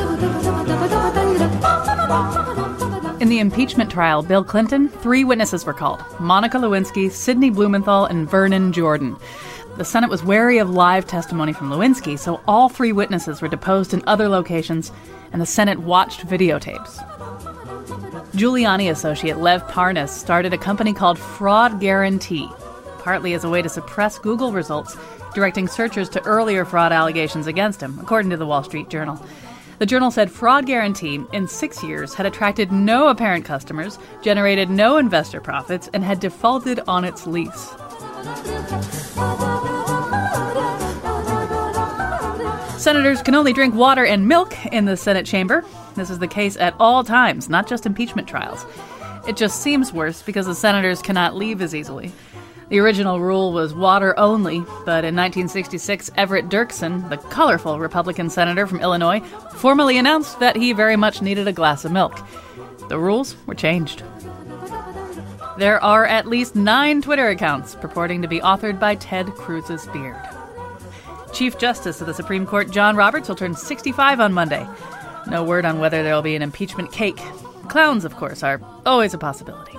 [3.27, 8.31] In the impeachment trial, Bill Clinton, three witnesses were called Monica Lewinsky, Sidney Blumenthal, and
[8.31, 9.17] Vernon Jordan.
[9.77, 13.93] The Senate was wary of live testimony from Lewinsky, so all three witnesses were deposed
[13.93, 14.93] in other locations,
[15.33, 16.99] and the Senate watched videotapes.
[18.31, 22.49] Giuliani associate Lev Parnas started a company called Fraud Guarantee,
[22.99, 24.97] partly as a way to suppress Google results,
[25.35, 29.21] directing searchers to earlier fraud allegations against him, according to the Wall Street Journal.
[29.79, 34.97] The journal said Fraud Guarantee in six years had attracted no apparent customers, generated no
[34.97, 37.75] investor profits, and had defaulted on its lease.
[42.79, 45.63] Senators can only drink water and milk in the Senate chamber.
[45.95, 48.65] This is the case at all times, not just impeachment trials.
[49.29, 52.13] It just seems worse because the senators cannot leave as easily.
[52.69, 58.67] The original rule was water only, but in 1966, Everett Dirksen, the colorful Republican senator
[58.67, 59.21] from Illinois,
[59.55, 62.19] formally announced that he very much needed a glass of milk.
[62.89, 64.03] The rules were changed.
[65.59, 70.21] There are at least nine Twitter accounts purporting to be authored by Ted Cruz's beard.
[71.33, 74.67] Chief Justice of the Supreme Court John Roberts will turn 65 on Monday.
[75.29, 77.21] No word on whether there will be an impeachment cake.
[77.69, 79.77] Clowns, of course, are always a possibility.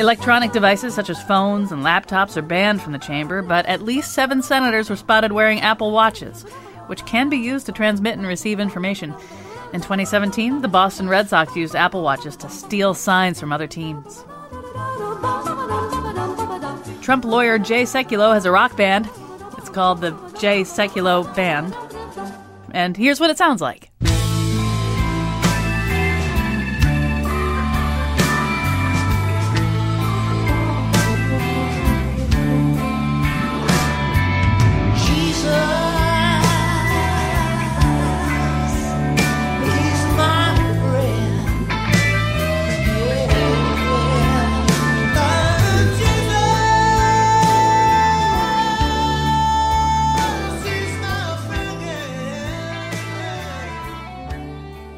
[0.00, 4.14] Electronic devices such as phones and laptops are banned from the chamber, but at least
[4.14, 6.44] seven senators were spotted wearing Apple Watches,
[6.86, 9.10] which can be used to transmit and receive information.
[9.74, 14.24] In 2017, the Boston Red Sox used Apple Watches to steal signs from other teams.
[17.02, 19.06] Trump lawyer Jay Sekulow has a rock band.
[19.58, 21.76] It's called the Jay Sekulow Band.
[22.70, 23.90] And here's what it sounds like.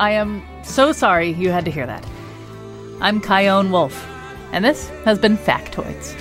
[0.02, 2.04] I am so sorry you had to hear that.
[3.00, 4.04] I'm Chion Wolf,
[4.50, 6.18] and this has been Factoids.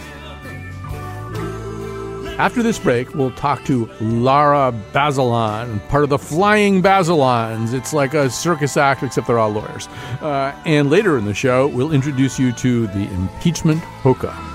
[2.38, 7.74] After this break, we'll talk to Lara Bazelon, part of the Flying Bazelons.
[7.74, 9.88] It's like a circus act, except they're all lawyers.
[10.22, 14.51] Uh, and later in the show, we'll introduce you to the impeachment polka.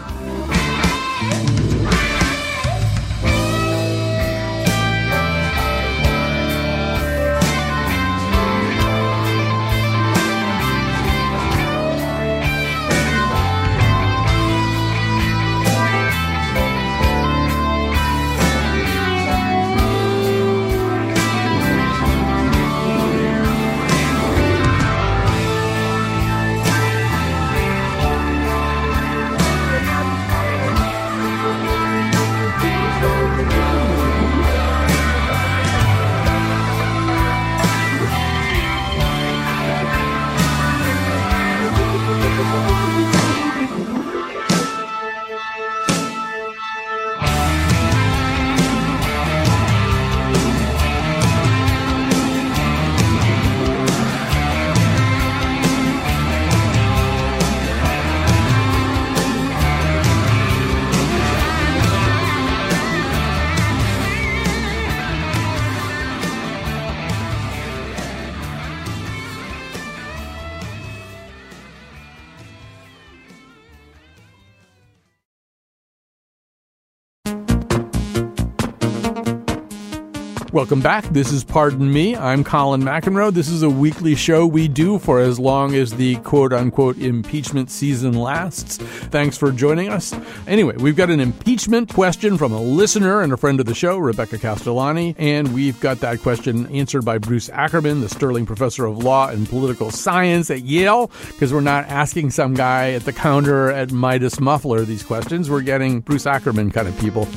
[80.66, 81.04] Welcome back.
[81.10, 82.16] This is Pardon Me.
[82.16, 83.32] I'm Colin McEnroe.
[83.32, 87.70] This is a weekly show we do for as long as the quote unquote impeachment
[87.70, 88.78] season lasts.
[88.78, 90.12] Thanks for joining us.
[90.48, 93.96] Anyway, we've got an impeachment question from a listener and a friend of the show,
[93.96, 98.98] Rebecca Castellani, and we've got that question answered by Bruce Ackerman, the Sterling Professor of
[98.98, 103.70] Law and Political Science at Yale, because we're not asking some guy at the counter
[103.70, 105.48] at Midas Muffler these questions.
[105.48, 107.28] We're getting Bruce Ackerman kind of people.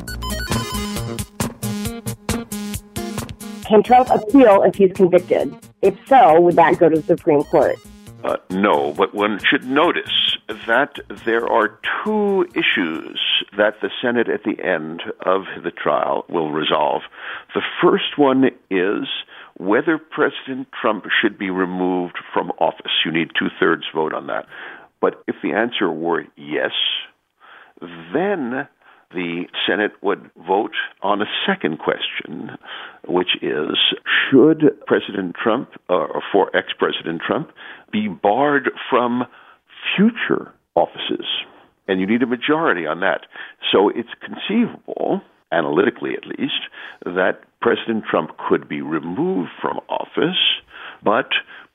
[3.70, 5.56] Can Trump appeal if he's convicted?
[5.84, 7.76] If so, would that go to the Supreme Court?
[8.24, 13.22] Uh, no, but one should notice that there are two issues
[13.58, 17.04] that the Senate at the end of the trial will resolve.
[17.54, 19.08] The first one is
[19.58, 22.92] whether President Trump should be removed from office.
[23.06, 24.48] You need two thirds vote on that.
[25.00, 26.72] But if the answer were yes,
[28.14, 28.68] then
[29.12, 32.52] the Senate would vote on a second question,
[33.08, 33.76] which is
[34.30, 37.52] should President Trump, uh, or for ex President Trump,
[37.92, 39.24] be barred from
[39.96, 41.26] future offices?
[41.88, 43.22] And you need a majority on that.
[43.72, 46.70] So it's conceivable, analytically at least,
[47.04, 50.38] that President Trump could be removed from office,
[51.04, 51.30] but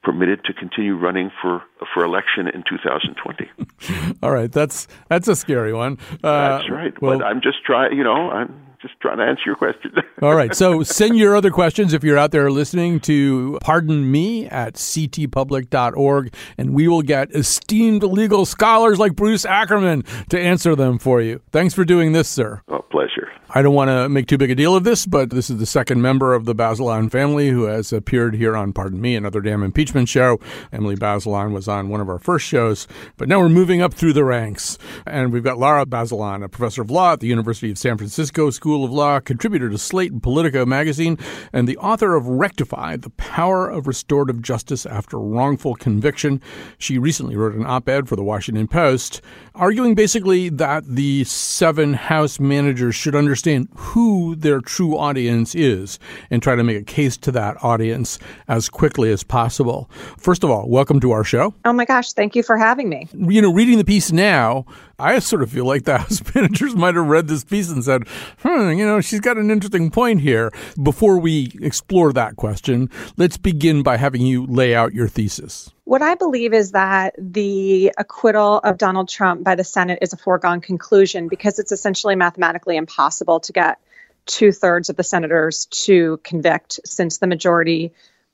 [0.05, 1.63] permitted to continue running for
[1.93, 4.17] for election in 2020.
[4.23, 5.99] All right, that's that's a scary one.
[6.23, 7.03] Uh, that's right.
[7.03, 7.97] Well, but I'm just trying.
[7.97, 9.93] You know, I'm just trying to answer your question.
[10.23, 10.55] All right.
[10.55, 16.35] So send your other questions if you're out there listening to pardon me at ctpublic.org,
[16.59, 21.41] and we will get esteemed legal scholars like Bruce Ackerman to answer them for you.
[21.51, 22.61] Thanks for doing this, sir.
[22.69, 23.33] Oh, pleasure.
[23.57, 25.65] I don't want to make too big a deal of this, but this is the
[25.65, 29.63] second member of the Bazelon family who has appeared here on Pardon Me, another damn
[29.63, 30.41] impeachment show.
[30.73, 34.13] Emily Bazelon was on one of our first shows, but now we're moving up through
[34.13, 34.77] the ranks.
[35.07, 38.51] And we've got Lara Bazelon, a professor of law at the University of San Francisco
[38.51, 41.17] School of Law, contributor to Slate and Politico magazine,
[41.53, 46.43] and the author of Rectify The Power of Restorative Justice After Wrongful Conviction.
[46.77, 49.21] She recently wrote an op ed for the Washington Post,
[49.55, 55.99] arguing basically that the seven House managers should understand understand who their true audience is
[56.31, 59.91] and try to make a case to that audience as quickly as possible.
[60.19, 61.55] First of all, welcome to our show.
[61.65, 63.09] Oh my gosh, thank you for having me.
[63.13, 64.65] You know, reading the piece now,
[64.99, 68.07] I sort of feel like the House managers might have read this piece and said,
[68.43, 70.51] hmm, you know, she's got an interesting point here.
[70.83, 75.71] Before we explore that question, let's begin by having you lay out your thesis.
[75.85, 80.17] What I believe is that the acquittal of Donald Trump by the Senate is a
[80.17, 83.79] foregone conclusion because it's essentially mathematically impossible to get
[84.27, 87.93] two thirds of the senators to convict since the majority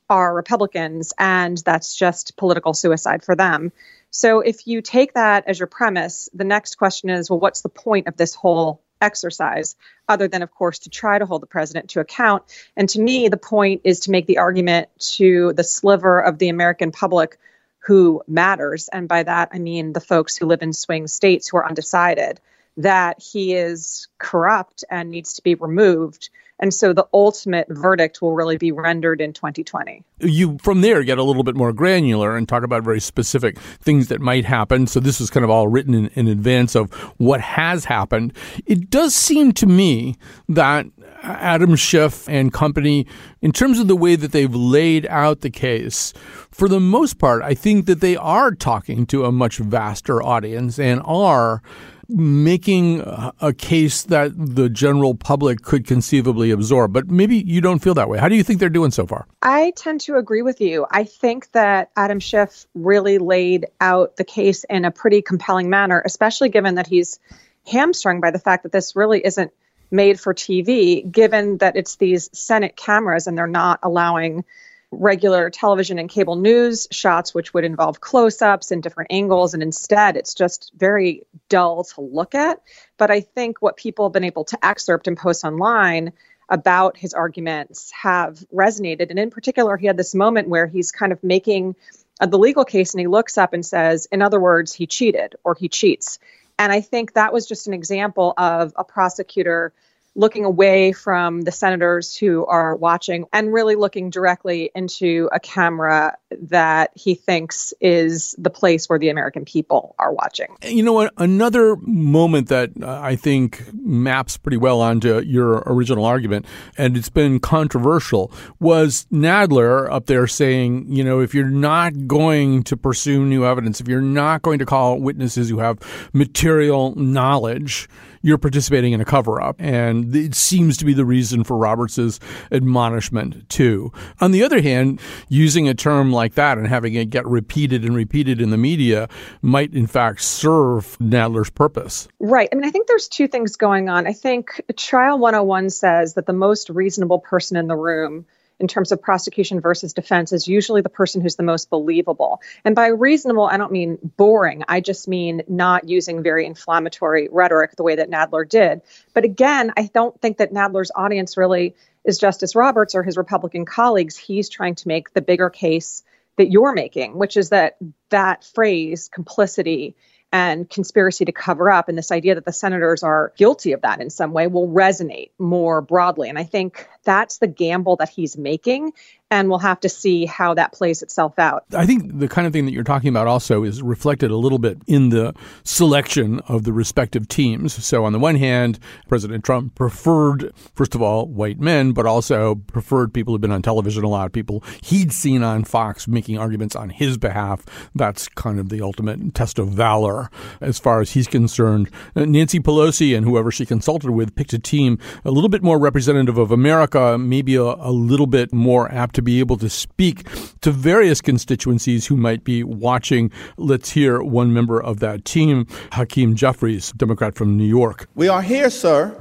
[0.09, 3.71] are Republicans, and that's just political suicide for them.
[4.11, 7.69] So if you take that as your premise, the next question is well, what's the
[7.69, 9.75] point of this whole exercise,
[10.07, 12.43] other than, of course, to try to hold the president to account.
[12.77, 16.49] And to me, the point is to make the argument to the sliver of the
[16.49, 17.39] American public
[17.79, 18.89] who matters.
[18.89, 22.39] And by that, I mean the folks who live in swing states who are undecided,
[22.77, 26.29] that he is corrupt and needs to be removed
[26.61, 30.03] and so the ultimate verdict will really be rendered in 2020.
[30.19, 34.09] You, from there, get a little bit more granular and talk about very specific things
[34.09, 34.85] that might happen.
[34.85, 38.33] So this is kind of all written in, in advance of what has happened.
[38.67, 40.17] It does seem to me
[40.49, 40.85] that
[41.23, 43.07] Adam Schiff and company,
[43.41, 46.13] in terms of the way that they've laid out the case,
[46.51, 50.77] for the most part, I think that they are talking to a much vaster audience
[50.77, 51.63] and are
[52.11, 53.01] making
[53.39, 56.93] a case that the general public could conceivably absorb.
[56.93, 58.19] But maybe you don't feel that way.
[58.19, 59.27] How do you think they're doing so far?
[59.41, 60.85] I tend to agree with you.
[60.91, 66.01] I think that Adam Schiff really laid out the case in a pretty compelling manner,
[66.05, 67.19] especially given that he's
[67.65, 69.51] hamstrung by the fact that this really isn't
[69.91, 74.45] made for TV, given that it's these Senate cameras and they're not allowing
[74.91, 79.53] regular television and cable news shots, which would involve close ups and different angles.
[79.53, 82.61] And instead, it's just very dull to look at.
[82.97, 86.11] But I think what people have been able to excerpt and post online
[86.49, 89.09] about his arguments have resonated.
[89.09, 91.75] And in particular, he had this moment where he's kind of making
[92.19, 95.35] uh, the legal case and he looks up and says, in other words, he cheated
[95.45, 96.19] or he cheats.
[96.59, 99.73] And I think that was just an example of a prosecutor
[100.15, 106.17] looking away from the senators who are watching and really looking directly into a camera
[106.41, 110.47] that he thinks is the place where the American people are watching.
[110.63, 111.09] You know?
[111.17, 116.45] Another moment that uh, I think maps pretty well onto your original argument,
[116.77, 122.63] and it's been controversial, was Nadler up there saying, you know, if you're not going
[122.63, 125.79] to pursue new evidence, if you're not going to call witnesses who have
[126.13, 127.87] material knowledge,
[128.21, 129.55] you're participating in a cover up.
[129.59, 132.19] And it seems to be the reason for Roberts's
[132.51, 133.91] admonishment too.
[134.19, 134.99] On the other hand,
[135.29, 139.09] using a term like that and having it get repeated and repeated in the media
[139.41, 142.07] might in fact serve Nadler's purpose.
[142.19, 142.49] Right.
[142.51, 144.07] I mean, I think there's two things going on.
[144.07, 148.25] I think Trial 101 says that the most reasonable person in the room
[148.61, 152.41] in terms of prosecution versus defense is usually the person who's the most believable.
[152.63, 154.63] And by reasonable, I don't mean boring.
[154.67, 158.81] I just mean not using very inflammatory rhetoric the way that Nadler did.
[159.13, 163.65] But again, I don't think that Nadler's audience really is Justice Roberts or his Republican
[163.65, 164.15] colleagues.
[164.15, 166.03] He's trying to make the bigger case
[166.37, 167.77] that you're making, which is that
[168.09, 169.95] that phrase, complicity,
[170.31, 173.99] and conspiracy to cover up and this idea that the senators are guilty of that
[173.99, 178.37] in some way will resonate more broadly and i think that's the gamble that he's
[178.37, 178.93] making
[179.31, 181.63] and we'll have to see how that plays itself out.
[181.73, 184.59] I think the kind of thing that you're talking about also is reflected a little
[184.59, 185.33] bit in the
[185.63, 187.83] selection of the respective teams.
[187.83, 188.77] So, on the one hand,
[189.07, 193.61] President Trump preferred, first of all, white men, but also preferred people who've been on
[193.61, 197.65] television a lot, people he'd seen on Fox making arguments on his behalf.
[197.95, 200.29] That's kind of the ultimate test of valor
[200.59, 201.89] as far as he's concerned.
[202.17, 205.79] Uh, Nancy Pelosi and whoever she consulted with picked a team a little bit more
[205.79, 209.69] representative of America, maybe a, a little bit more apt to to be able to
[209.69, 210.27] speak
[210.61, 213.31] to various constituencies who might be watching.
[213.57, 218.09] Let's hear one member of that team, Hakeem Jeffries, Democrat from New York.
[218.15, 219.15] We are here, sir,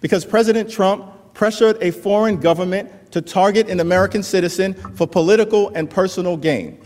[0.00, 5.88] because President Trump pressured a foreign government to target an American citizen for political and
[5.88, 6.80] personal gain.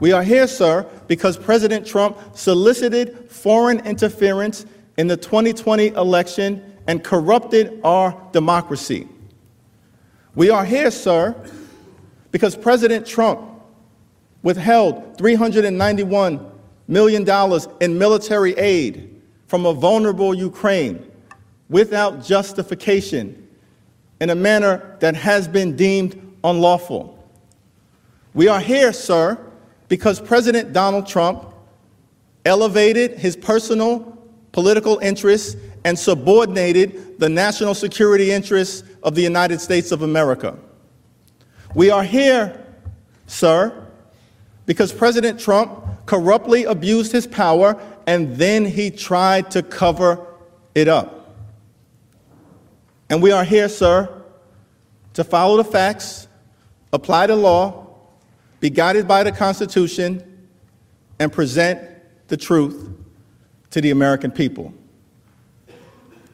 [0.00, 4.66] We are here, sir, because President Trump solicited foreign interference
[4.96, 9.06] in the 2020 election and corrupted our democracy.
[10.34, 11.36] We are here, sir,
[12.32, 13.40] because President Trump
[14.42, 16.50] withheld $391
[16.88, 21.10] million in military aid from a vulnerable Ukraine
[21.68, 23.46] without justification
[24.20, 27.14] in a manner that has been deemed unlawful.
[28.32, 29.38] We are here, sir,
[29.88, 31.52] because President Donald Trump
[32.46, 34.16] elevated his personal
[34.52, 40.56] political interests and subordinated the national security interests of the United States of America.
[41.74, 42.64] We are here,
[43.26, 43.86] sir,
[44.66, 50.26] because President Trump corruptly abused his power and then he tried to cover
[50.74, 51.36] it up.
[53.10, 54.22] And we are here, sir,
[55.14, 56.28] to follow the facts,
[56.92, 57.86] apply the law,
[58.60, 60.48] be guided by the Constitution,
[61.18, 61.80] and present
[62.28, 62.90] the truth
[63.70, 64.72] to the American people.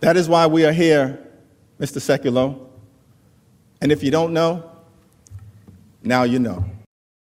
[0.05, 1.19] That is why we are here,
[1.81, 1.97] Mr.
[1.97, 2.69] Sekulow.
[3.81, 4.71] And if you don't know,
[6.03, 6.63] now you know.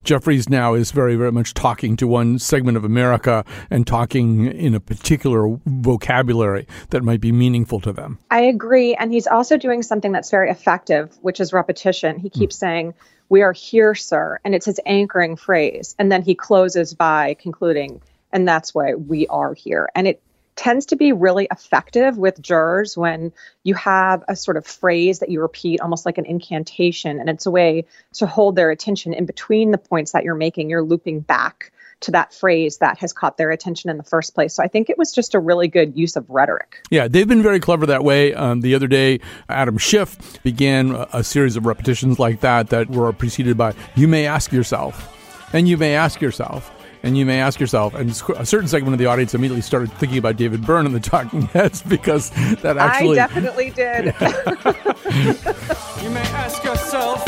[0.03, 4.75] Jeffries now is very, very much talking to one segment of America and talking in
[4.75, 8.19] a particular vocabulary that might be meaningful to them.
[8.29, 8.93] I agree.
[8.93, 12.19] And he's also doing something that's very effective, which is repetition.
[12.19, 12.59] He keeps mm.
[12.59, 12.93] saying,
[13.29, 14.41] We are here, sir.
[14.43, 15.95] And it's his anchoring phrase.
[15.97, 18.01] And then he closes by concluding,
[18.33, 19.87] And that's why we are here.
[19.95, 20.21] And it
[20.55, 23.31] tends to be really effective with jurors when
[23.63, 27.45] you have a sort of phrase that you repeat almost like an incantation and it's
[27.45, 31.19] a way to hold their attention in between the points that you're making you're looping
[31.19, 34.53] back to that phrase that has caught their attention in the first place.
[34.53, 36.81] So I think it was just a really good use of rhetoric.
[36.89, 38.33] Yeah, they've been very clever that way.
[38.33, 42.89] Um, the other day, Adam Schiff began a, a series of repetitions like that that
[42.89, 45.11] were preceded by, you may ask yourself,
[45.53, 46.71] and you may ask yourself,
[47.05, 50.17] and you may ask yourself, and a certain segment of the audience immediately started thinking
[50.17, 52.31] about David Byrne and the Talking Heads because
[52.61, 53.19] that actually.
[53.19, 54.05] I definitely did.
[56.03, 57.23] you may ask yourself,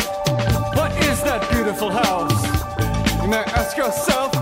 [0.75, 2.43] what is that beautiful house?
[3.21, 4.36] You may ask yourself,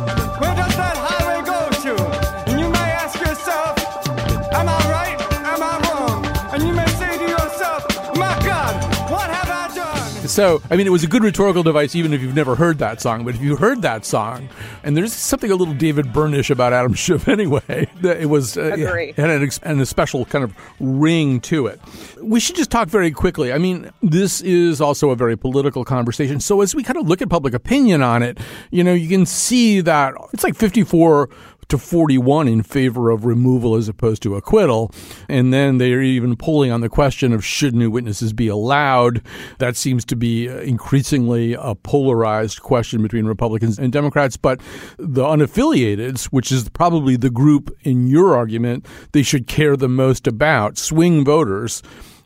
[10.35, 12.99] So, I mean, it was a good rhetorical device even if you've never heard that
[12.99, 13.23] song.
[13.23, 14.49] But if you heard that song,
[14.83, 17.87] and there's something a little David Byrne-ish about Adam Schiff anyway.
[18.03, 18.75] It was uh,
[19.15, 21.79] had an, and a special kind of ring to it.
[22.21, 23.53] We should just talk very quickly.
[23.53, 26.41] I mean, this is also a very political conversation.
[26.41, 28.37] So as we kind of look at public opinion on it,
[28.71, 31.29] you know, you can see that it's like 54
[31.69, 34.91] to 41 in favor of removal as opposed to acquittal.
[35.29, 39.21] And then they're even polling on the question of should new witnesses be allowed.
[39.59, 44.37] That seems to be uh, increasingly a polarized question between Republicans and Democrats.
[44.37, 44.61] But
[44.97, 50.27] the unaffiliated, which is probably the group in your argument they should care the most
[50.27, 51.81] about, swing voters,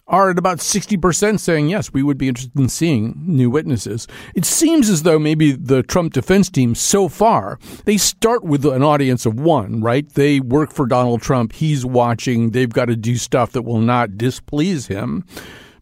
[0.10, 4.08] are at about 60% saying, yes, we would be interested in seeing new witnesses.
[4.36, 8.84] It seems as though maybe the Trump defense team so far, they start with an
[8.84, 10.10] audience of one, right?
[10.10, 11.54] They work for Donald Trump.
[11.54, 12.52] He's watching.
[12.52, 15.26] They've got to do stuff that will not displease him.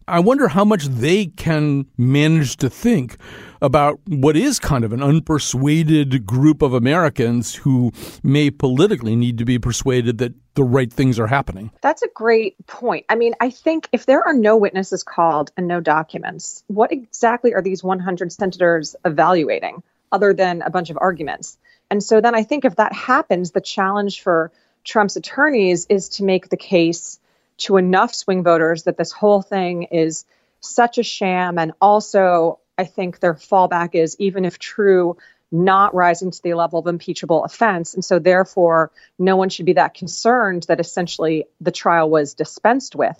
[0.08, 3.18] I wonder how much they can manage to think
[3.60, 7.92] about what is kind of an unpersuaded group of Americans who
[8.22, 11.70] may politically need to be persuaded that the right things are happening.
[11.82, 13.04] That's a great point.
[13.08, 17.52] I mean, I think if there are no witnesses called and no documents, what exactly
[17.52, 21.58] are these 100 senators evaluating other than a bunch of arguments?
[21.90, 24.50] And so then I think if that happens, the challenge for
[24.84, 27.20] Trump's attorneys is to make the case
[27.58, 30.24] to enough swing voters that this whole thing is
[30.60, 31.58] such a sham.
[31.58, 35.16] And also, I think their fallback is even if true,
[35.50, 37.94] not rising to the level of impeachable offense.
[37.94, 42.94] And so, therefore, no one should be that concerned that essentially the trial was dispensed
[42.94, 43.18] with.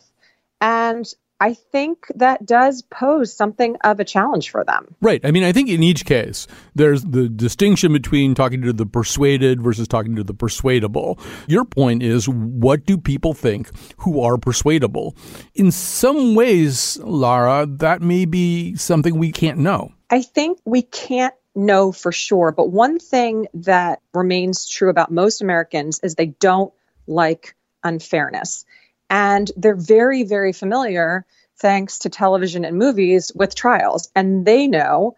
[0.61, 1.07] And
[1.41, 4.95] I think that does pose something of a challenge for them.
[5.01, 5.21] Right.
[5.25, 9.63] I mean, I think in each case, there's the distinction between talking to the persuaded
[9.63, 11.19] versus talking to the persuadable.
[11.47, 15.17] Your point is what do people think who are persuadable?
[15.55, 19.93] In some ways, Lara, that may be something we can't know.
[20.11, 22.53] I think we can't know for sure.
[22.53, 26.73] But one thing that remains true about most Americans is they don't
[27.07, 28.65] like unfairness.
[29.11, 31.25] And they're very, very familiar,
[31.57, 34.11] thanks to television and movies, with trials.
[34.15, 35.17] And they know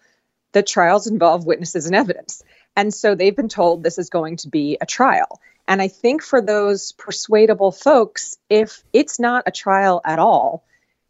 [0.52, 2.42] that trials involve witnesses and evidence.
[2.76, 5.40] And so they've been told this is going to be a trial.
[5.66, 10.64] And I think for those persuadable folks, if it's not a trial at all,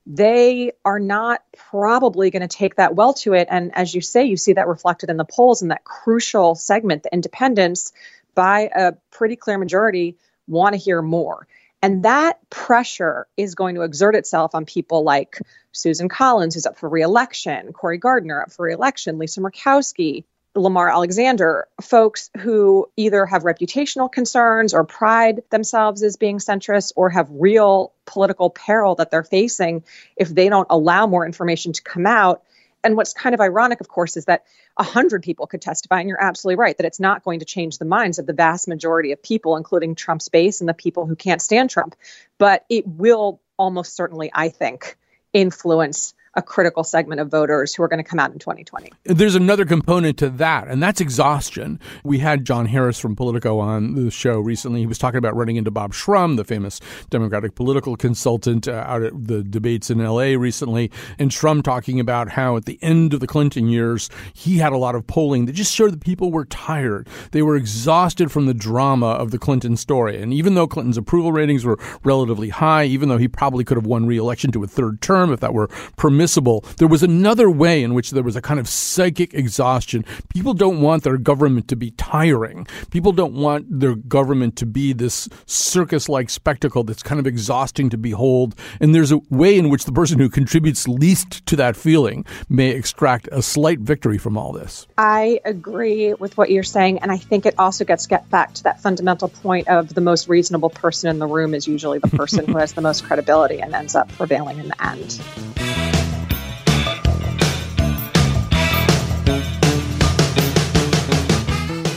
[0.06, 3.48] they are not probably going to take that well to it.
[3.50, 7.02] And as you say, you see that reflected in the polls in that crucial segment,
[7.02, 7.92] the independents,
[8.34, 10.16] by a pretty clear majority,
[10.48, 11.46] want to hear more.
[11.82, 15.38] And that pressure is going to exert itself on people like
[15.72, 20.24] Susan Collins, who's up for reelection, Cory Gardner up for reelection, Lisa Murkowski,
[20.54, 27.08] Lamar Alexander, folks who either have reputational concerns or pride themselves as being centrist or
[27.08, 29.84] have real political peril that they're facing
[30.16, 32.42] if they don't allow more information to come out.
[32.82, 34.44] And what's kind of ironic, of course, is that
[34.76, 37.84] 100 people could testify, and you're absolutely right that it's not going to change the
[37.84, 41.42] minds of the vast majority of people, including Trump's base and the people who can't
[41.42, 41.94] stand Trump.
[42.38, 44.96] But it will almost certainly, I think,
[45.32, 48.92] influence a critical segment of voters who are going to come out in 2020.
[49.04, 51.80] There's another component to that, and that's exhaustion.
[52.04, 54.80] We had John Harris from Politico on the show recently.
[54.80, 59.02] He was talking about running into Bob Shrum, the famous Democratic political consultant uh, out
[59.02, 63.18] at the debates in LA recently, and Shrum talking about how at the end of
[63.18, 66.44] the Clinton years, he had a lot of polling that just showed that people were
[66.44, 67.08] tired.
[67.32, 70.22] They were exhausted from the drama of the Clinton story.
[70.22, 73.86] And even though Clinton's approval ratings were relatively high, even though he probably could have
[73.86, 75.66] won re-election to a third term if that were
[75.96, 76.60] permitted, permissible.
[76.76, 80.04] There was another way in which there was a kind of psychic exhaustion.
[80.28, 82.66] People don't want their government to be tiring.
[82.90, 87.88] People don't want their government to be this circus like spectacle that's kind of exhausting
[87.88, 88.54] to behold.
[88.80, 92.68] And there's a way in which the person who contributes least to that feeling may
[92.68, 94.86] extract a slight victory from all this.
[94.98, 96.98] I agree with what you're saying.
[96.98, 100.28] And I think it also gets get back to that fundamental point of the most
[100.28, 103.74] reasonable person in the room is usually the person who has the most credibility and
[103.74, 105.18] ends up prevailing in the end.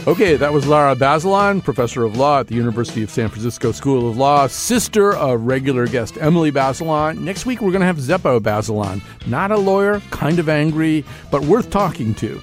[0.05, 4.09] Okay, that was Lara Bazelon, professor of law at the University of San Francisco School
[4.09, 7.19] of Law, sister of regular guest Emily Bazelon.
[7.19, 9.01] Next week, we're going to have Zeppo Bazelon.
[9.27, 12.41] Not a lawyer, kind of angry, but worth talking to.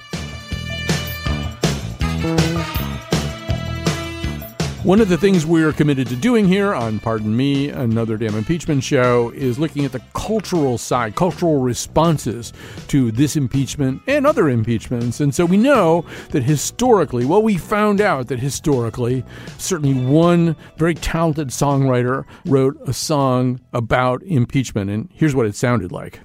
[4.83, 8.83] One of the things we're committed to doing here on Pardon Me, another damn impeachment
[8.83, 12.51] show, is looking at the cultural side, cultural responses
[12.87, 15.19] to this impeachment and other impeachments.
[15.19, 19.23] And so we know that historically, well, we found out that historically,
[19.59, 24.89] certainly one very talented songwriter wrote a song about impeachment.
[24.89, 26.21] And here's what it sounded like.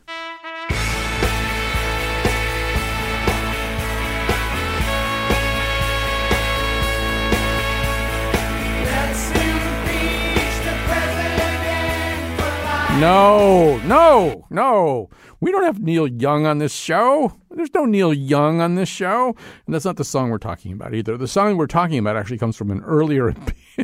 [13.00, 15.10] No, no, no.
[15.40, 17.30] We don't have Neil Young on this show.
[17.50, 19.36] There's no Neil Young on this show.
[19.66, 21.18] And that's not the song we're talking about either.
[21.18, 23.28] The song we're talking about actually comes from an earlier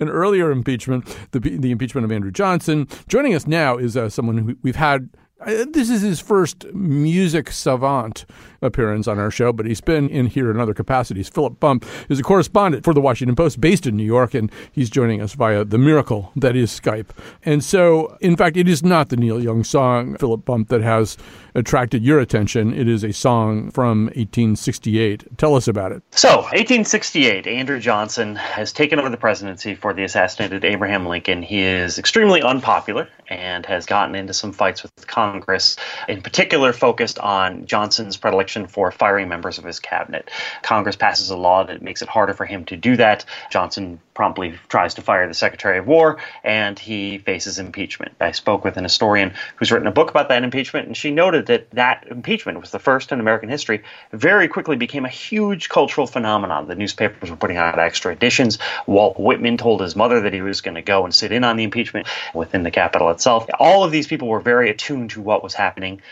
[0.00, 2.86] an earlier impeachment, the, the impeachment of Andrew Johnson.
[3.08, 5.08] Joining us now is uh, someone who we've had
[5.46, 8.24] this is his first music savant
[8.62, 11.28] appearance on our show, but he's been in here in other capacities.
[11.28, 14.88] Philip Bump is a correspondent for the Washington Post based in New York, and he's
[14.88, 17.08] joining us via the miracle that is Skype.
[17.44, 21.16] And so, in fact, it is not the Neil Young song, Philip Bump, that has
[21.54, 22.72] attracted your attention.
[22.72, 25.38] It is a song from 1868.
[25.38, 26.02] Tell us about it.
[26.12, 31.42] So, 1868, Andrew Johnson has taken over the presidency for the assassinated Abraham Lincoln.
[31.42, 35.76] He is extremely unpopular and has gotten into some fights with Congress,
[36.08, 40.30] in particular focused on Johnson's predilection for firing members of his cabinet.
[40.62, 43.24] Congress passes a law that makes it harder for him to do that.
[43.50, 48.14] Johnson promptly tries to fire the Secretary of War, and he faces impeachment.
[48.20, 51.46] I spoke with an historian who's written a book about that impeachment, and she noted
[51.46, 56.06] that that impeachment was the first in American history, very quickly became a huge cultural
[56.06, 56.68] phenomenon.
[56.68, 58.58] The newspapers were putting out extra editions.
[58.86, 61.56] Walt Whitman told his mother that he was going to go and sit in on
[61.56, 63.46] the impeachment within the Capitol itself.
[63.58, 66.02] All of these people were very attuned to what was happening.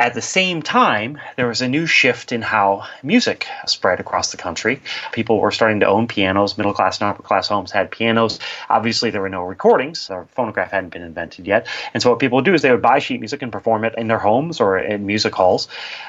[0.00, 4.36] At the same time, there was a new shift in how music spread across the
[4.36, 4.80] country.
[5.10, 6.56] People were starting to own pianos.
[6.56, 8.38] Middle class and upper class homes had pianos.
[8.70, 10.06] Obviously, there were no recordings.
[10.06, 11.66] The phonograph hadn't been invented yet.
[11.92, 13.94] And so, what people would do is they would buy sheet music and perform it
[13.98, 15.66] in their homes or in music halls.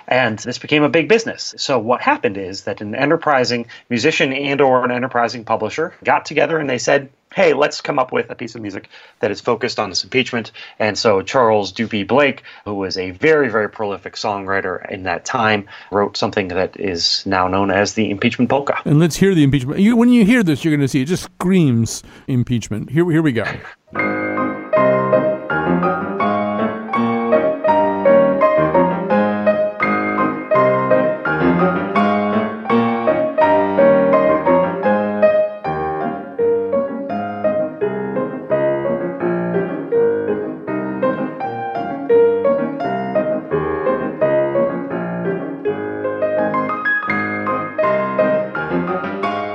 [0.07, 1.55] And this became a big business.
[1.57, 6.69] So, what happened is that an enterprising musician and/or an enterprising publisher got together and
[6.69, 9.89] they said, hey, let's come up with a piece of music that is focused on
[9.89, 10.51] this impeachment.
[10.79, 15.67] And so Charles Dupee Blake, who was a very, very prolific songwriter in that time,
[15.91, 18.81] wrote something that is now known as the impeachment polka.
[18.85, 19.79] And let's hear the impeachment.
[19.79, 22.89] You, when you hear this, you're going to see it just screams impeachment.
[22.89, 23.45] Here, here we go.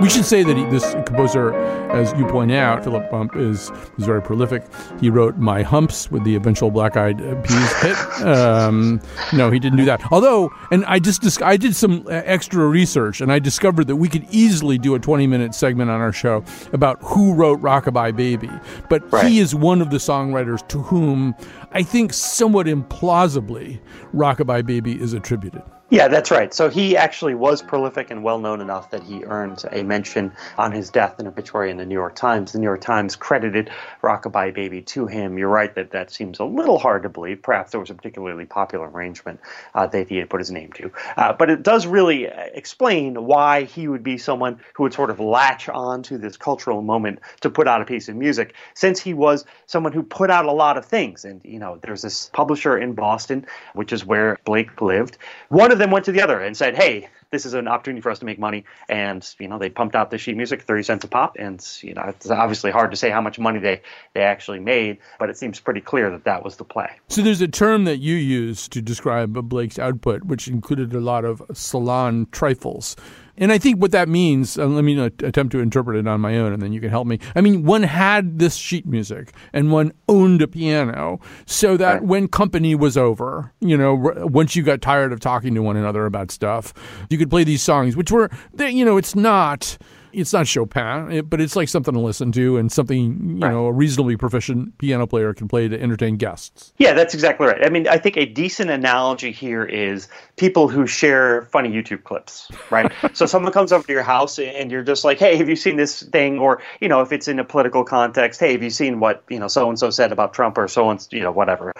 [0.04, 1.54] We should say that he, this composer,
[1.90, 4.62] as you point out, Philip Bump, is, is very prolific.
[5.00, 7.96] He wrote My Humps with the eventual Black Eyed Peas hit.
[8.22, 9.00] Um,
[9.32, 10.02] no, he didn't do that.
[10.12, 14.26] Although, and I just I did some extra research, and I discovered that we could
[14.30, 16.44] easily do a 20 minute segment on our show
[16.74, 18.50] about who wrote Rockabye Baby.
[18.90, 19.26] But right.
[19.26, 21.34] he is one of the songwriters to whom
[21.72, 23.80] I think somewhat implausibly
[24.14, 25.62] Rockabye Baby is attributed.
[25.90, 26.52] Yeah, that's right.
[26.52, 30.72] So he actually was prolific and well known enough that he earned a mention on
[30.72, 32.52] his death in a obituary in the New York Times.
[32.52, 33.70] The New York Times credited
[34.02, 35.36] Rockabye Baby to him.
[35.36, 37.42] You're right that that seems a little hard to believe.
[37.42, 39.40] Perhaps there was a particularly popular arrangement
[39.74, 40.90] uh, that he had put his name to.
[41.18, 45.10] Uh, but it does really uh, explain why he would be someone who would sort
[45.10, 48.98] of latch on to this cultural moment to put out a piece of music, since
[48.98, 51.26] he was someone who put out a lot of things.
[51.26, 55.18] And, you know, there's this publisher in Boston, which is where Blake lived.
[55.50, 58.10] One of them went to the other and said, "Hey, this is an opportunity for
[58.10, 61.04] us to make money." And you know, they pumped out the sheet music, thirty cents
[61.04, 63.82] a pop, and you know, it's obviously hard to say how much money they
[64.14, 66.90] they actually made, but it seems pretty clear that that was the play.
[67.08, 71.24] So there's a term that you use to describe Blake's output, which included a lot
[71.24, 72.96] of salon trifles.
[73.36, 76.20] And I think what that means, uh, let me uh, attempt to interpret it on
[76.20, 77.18] my own and then you can help me.
[77.34, 82.02] I mean, one had this sheet music and one owned a piano so that right.
[82.04, 86.06] when company was over, you know, once you got tired of talking to one another
[86.06, 86.72] about stuff,
[87.10, 89.78] you could play these songs, which were, you know, it's not
[90.14, 93.50] it's not Chopin, but it's like something to listen to and something you right.
[93.50, 96.72] know a reasonably proficient piano player can play to entertain guests.
[96.78, 97.64] Yeah, that's exactly right.
[97.64, 102.50] I mean, I think a decent analogy here is people who share funny YouTube clips,
[102.70, 102.90] right?
[103.12, 105.76] so someone comes over to your house and you're just like, "Hey, have you seen
[105.76, 109.00] this thing?" Or you know, if it's in a political context, "Hey, have you seen
[109.00, 111.72] what you know so and so said about Trump or so and you know whatever."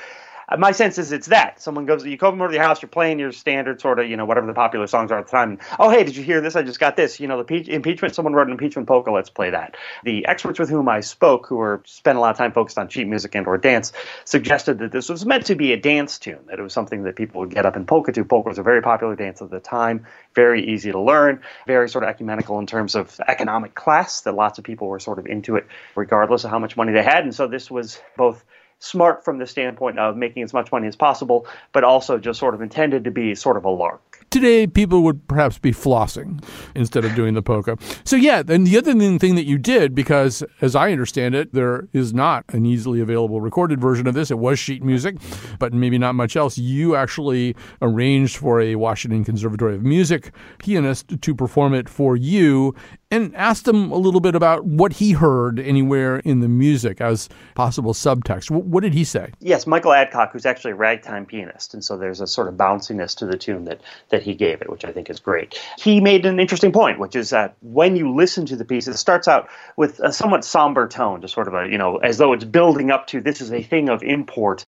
[0.49, 2.89] Uh, my sense is it's that someone goes, you come over to your house, you're
[2.89, 5.51] playing your standard sort of, you know, whatever the popular songs are at the time.
[5.51, 6.57] And, oh, hey, did you hear this?
[6.57, 7.21] I just got this.
[7.21, 8.15] You know, the pe- impeachment.
[8.15, 9.11] Someone wrote an impeachment polka.
[9.11, 9.77] Let's play that.
[10.05, 12.89] The experts with whom I spoke, who were spent a lot of time focused on
[12.89, 13.93] sheet music and or dance,
[14.25, 16.41] suggested that this was meant to be a dance tune.
[16.47, 18.25] That it was something that people would get up and polka to.
[18.25, 20.07] Polka was a very popular dance at the time.
[20.35, 21.41] Very easy to learn.
[21.67, 24.23] Very sort of ecumenical in terms of economic class.
[24.23, 27.03] That lots of people were sort of into it, regardless of how much money they
[27.03, 27.25] had.
[27.25, 28.45] And so this was both
[28.85, 32.55] smart from the standpoint of making as much money as possible, but also just sort
[32.55, 34.25] of intended to be sort of a lark.
[34.31, 36.43] Today, people would perhaps be flossing
[36.75, 37.79] instead of doing the polka.
[38.05, 41.89] So, yeah, and the other thing that you did, because as I understand it, there
[41.93, 44.31] is not an easily available recorded version of this.
[44.31, 45.17] It was sheet music,
[45.59, 46.59] but maybe not much else.
[46.59, 52.75] You actually arranged for a Washington Conservatory of Music pianist to perform it for you
[53.15, 57.29] and asked him a little bit about what he heard anywhere in the music as
[57.55, 58.51] possible subtext.
[58.51, 59.31] What did he say?
[59.39, 63.17] Yes, Michael Adcock, who's actually a ragtime pianist, and so there's a sort of bounciness
[63.19, 65.61] to the tune that that he gave it, which I think is great.
[65.79, 68.97] He made an interesting point, which is that when you listen to the piece, it
[68.97, 72.33] starts out with a somewhat somber tone, to sort of a you know as though
[72.33, 74.65] it's building up to this is a thing of import.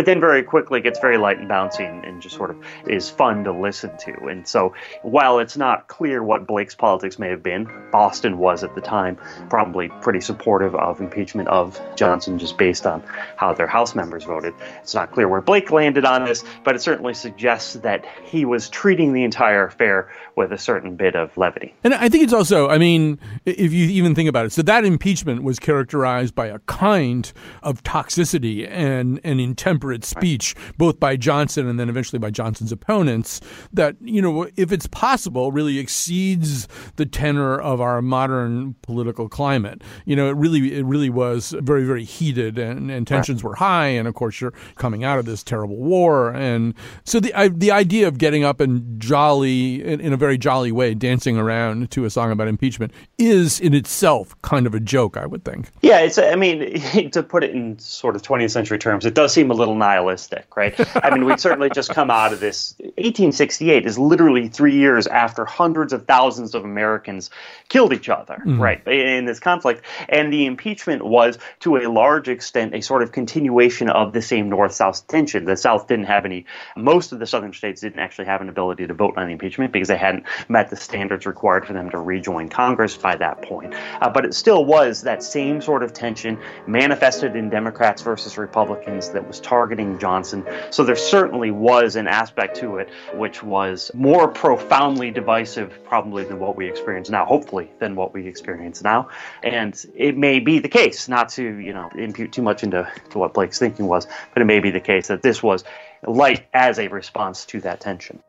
[0.00, 3.10] But then very quickly gets very light and bouncy and, and, just sort of is
[3.10, 4.28] fun to listen to.
[4.28, 4.72] And so
[5.02, 9.18] while it's not clear what Blake's politics may have been, Boston was at the time
[9.50, 13.02] probably pretty supportive of impeachment of Johnson just based on
[13.36, 14.54] how their House members voted.
[14.80, 18.70] It's not clear where Blake landed on this, but it certainly suggests that he was
[18.70, 21.74] treating the entire affair with a certain bit of levity.
[21.84, 24.86] And I think it's also, I mean, if you even think about it, so that
[24.86, 27.30] impeachment was characterized by a kind
[27.62, 33.40] of toxicity and, and intemperance speech, both by Johnson and then eventually by Johnson's opponents,
[33.72, 39.82] that, you know, if it's possible, really exceeds the tenor of our modern political climate.
[40.04, 43.86] You know, it really it really was very, very heated and, and tensions were high.
[43.86, 46.30] And of course, you're coming out of this terrible war.
[46.30, 46.74] And
[47.04, 50.72] so the, I, the idea of getting up and jolly, in, in a very jolly
[50.72, 55.16] way, dancing around to a song about impeachment is in itself kind of a joke,
[55.16, 55.70] I would think.
[55.82, 56.80] Yeah, it's, I mean,
[57.10, 60.56] to put it in sort of 20th century terms, it does seem a little nihilistic,
[60.56, 60.74] right?
[61.04, 62.74] I mean, we'd certainly just come out of this.
[62.78, 67.30] 1868 is literally three years after hundreds of thousands of Americans
[67.68, 68.62] killed each other, mm-hmm.
[68.62, 69.82] right, in this conflict.
[70.08, 74.48] And the impeachment was, to a large extent, a sort of continuation of the same
[74.48, 75.44] North South tension.
[75.44, 78.86] The South didn't have any, most of the Southern states didn't actually have an ability
[78.86, 81.98] to vote on the impeachment because they hadn't met the standards required for them to
[81.98, 83.74] rejoin Congress by that point.
[84.00, 89.10] Uh, but it still was that same sort of tension manifested in Democrats versus Republicans
[89.10, 90.44] that was targeted targeting Johnson.
[90.70, 96.40] So there certainly was an aspect to it which was more profoundly divisive, probably, than
[96.40, 99.08] what we experience now, hopefully, than what we experience now.
[99.44, 103.18] And it may be the case, not to, you know, impute too much into to
[103.18, 105.62] what Blake's thinking was, but it may be the case that this was
[106.04, 108.20] light as a response to that tension.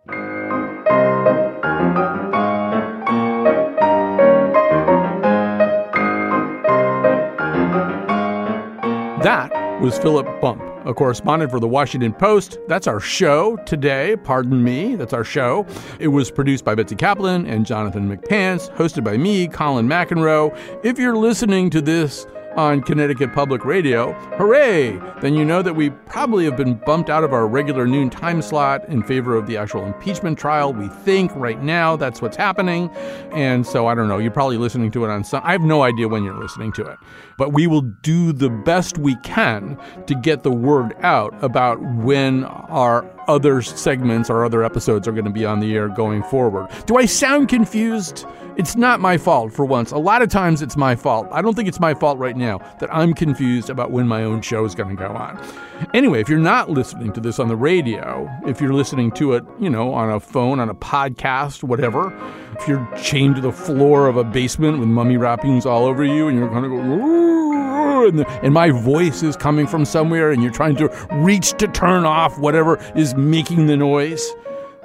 [9.24, 9.50] That
[9.82, 12.58] was Philip Bump a correspondent for the Washington Post.
[12.68, 14.16] That's our show today.
[14.24, 14.96] Pardon me.
[14.96, 15.66] That's our show.
[16.00, 20.58] It was produced by Betsy Kaplan and Jonathan McPants, hosted by me, Colin McEnroe.
[20.84, 22.26] If you're listening to this,
[22.56, 25.00] on Connecticut Public Radio, hooray!
[25.22, 28.42] Then you know that we probably have been bumped out of our regular noon time
[28.42, 30.74] slot in favor of the actual impeachment trial.
[30.74, 32.90] We think right now that's what's happening.
[33.32, 35.84] And so I don't know, you're probably listening to it on some, I have no
[35.84, 36.98] idea when you're listening to it.
[37.38, 42.44] But we will do the best we can to get the word out about when
[42.46, 46.68] our other segments or other episodes are going to be on the air going forward.
[46.86, 48.26] Do I sound confused?
[48.58, 49.92] It's not my fault for once.
[49.92, 51.28] A lot of times it's my fault.
[51.32, 54.42] I don't think it's my fault right now that I'm confused about when my own
[54.42, 55.42] show is going to go on.
[55.94, 59.46] Anyway, if you're not listening to this on the radio, if you're listening to it,
[59.60, 62.12] you know, on a phone, on a podcast, whatever,
[62.62, 66.28] if you're chained to the floor of a basement with mummy wrappings all over you
[66.28, 70.44] and you're going to go, and, the, and my voice is coming from somewhere and
[70.44, 74.32] you're trying to reach to turn off whatever is making the noise,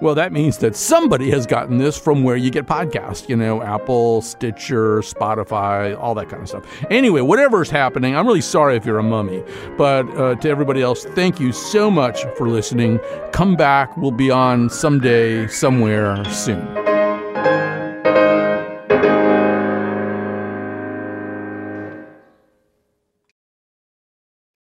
[0.01, 3.63] well, that means that somebody has gotten this from where you get podcasts, you know,
[3.63, 6.65] Apple, Stitcher, Spotify, all that kind of stuff.
[6.91, 9.43] Anyway, whatever's happening, I'm really sorry if you're a mummy.
[9.77, 13.01] But uh, to everybody else, thank you so much for listening.
[13.33, 13.97] Come back.
[13.97, 16.96] We'll be on someday, somewhere soon.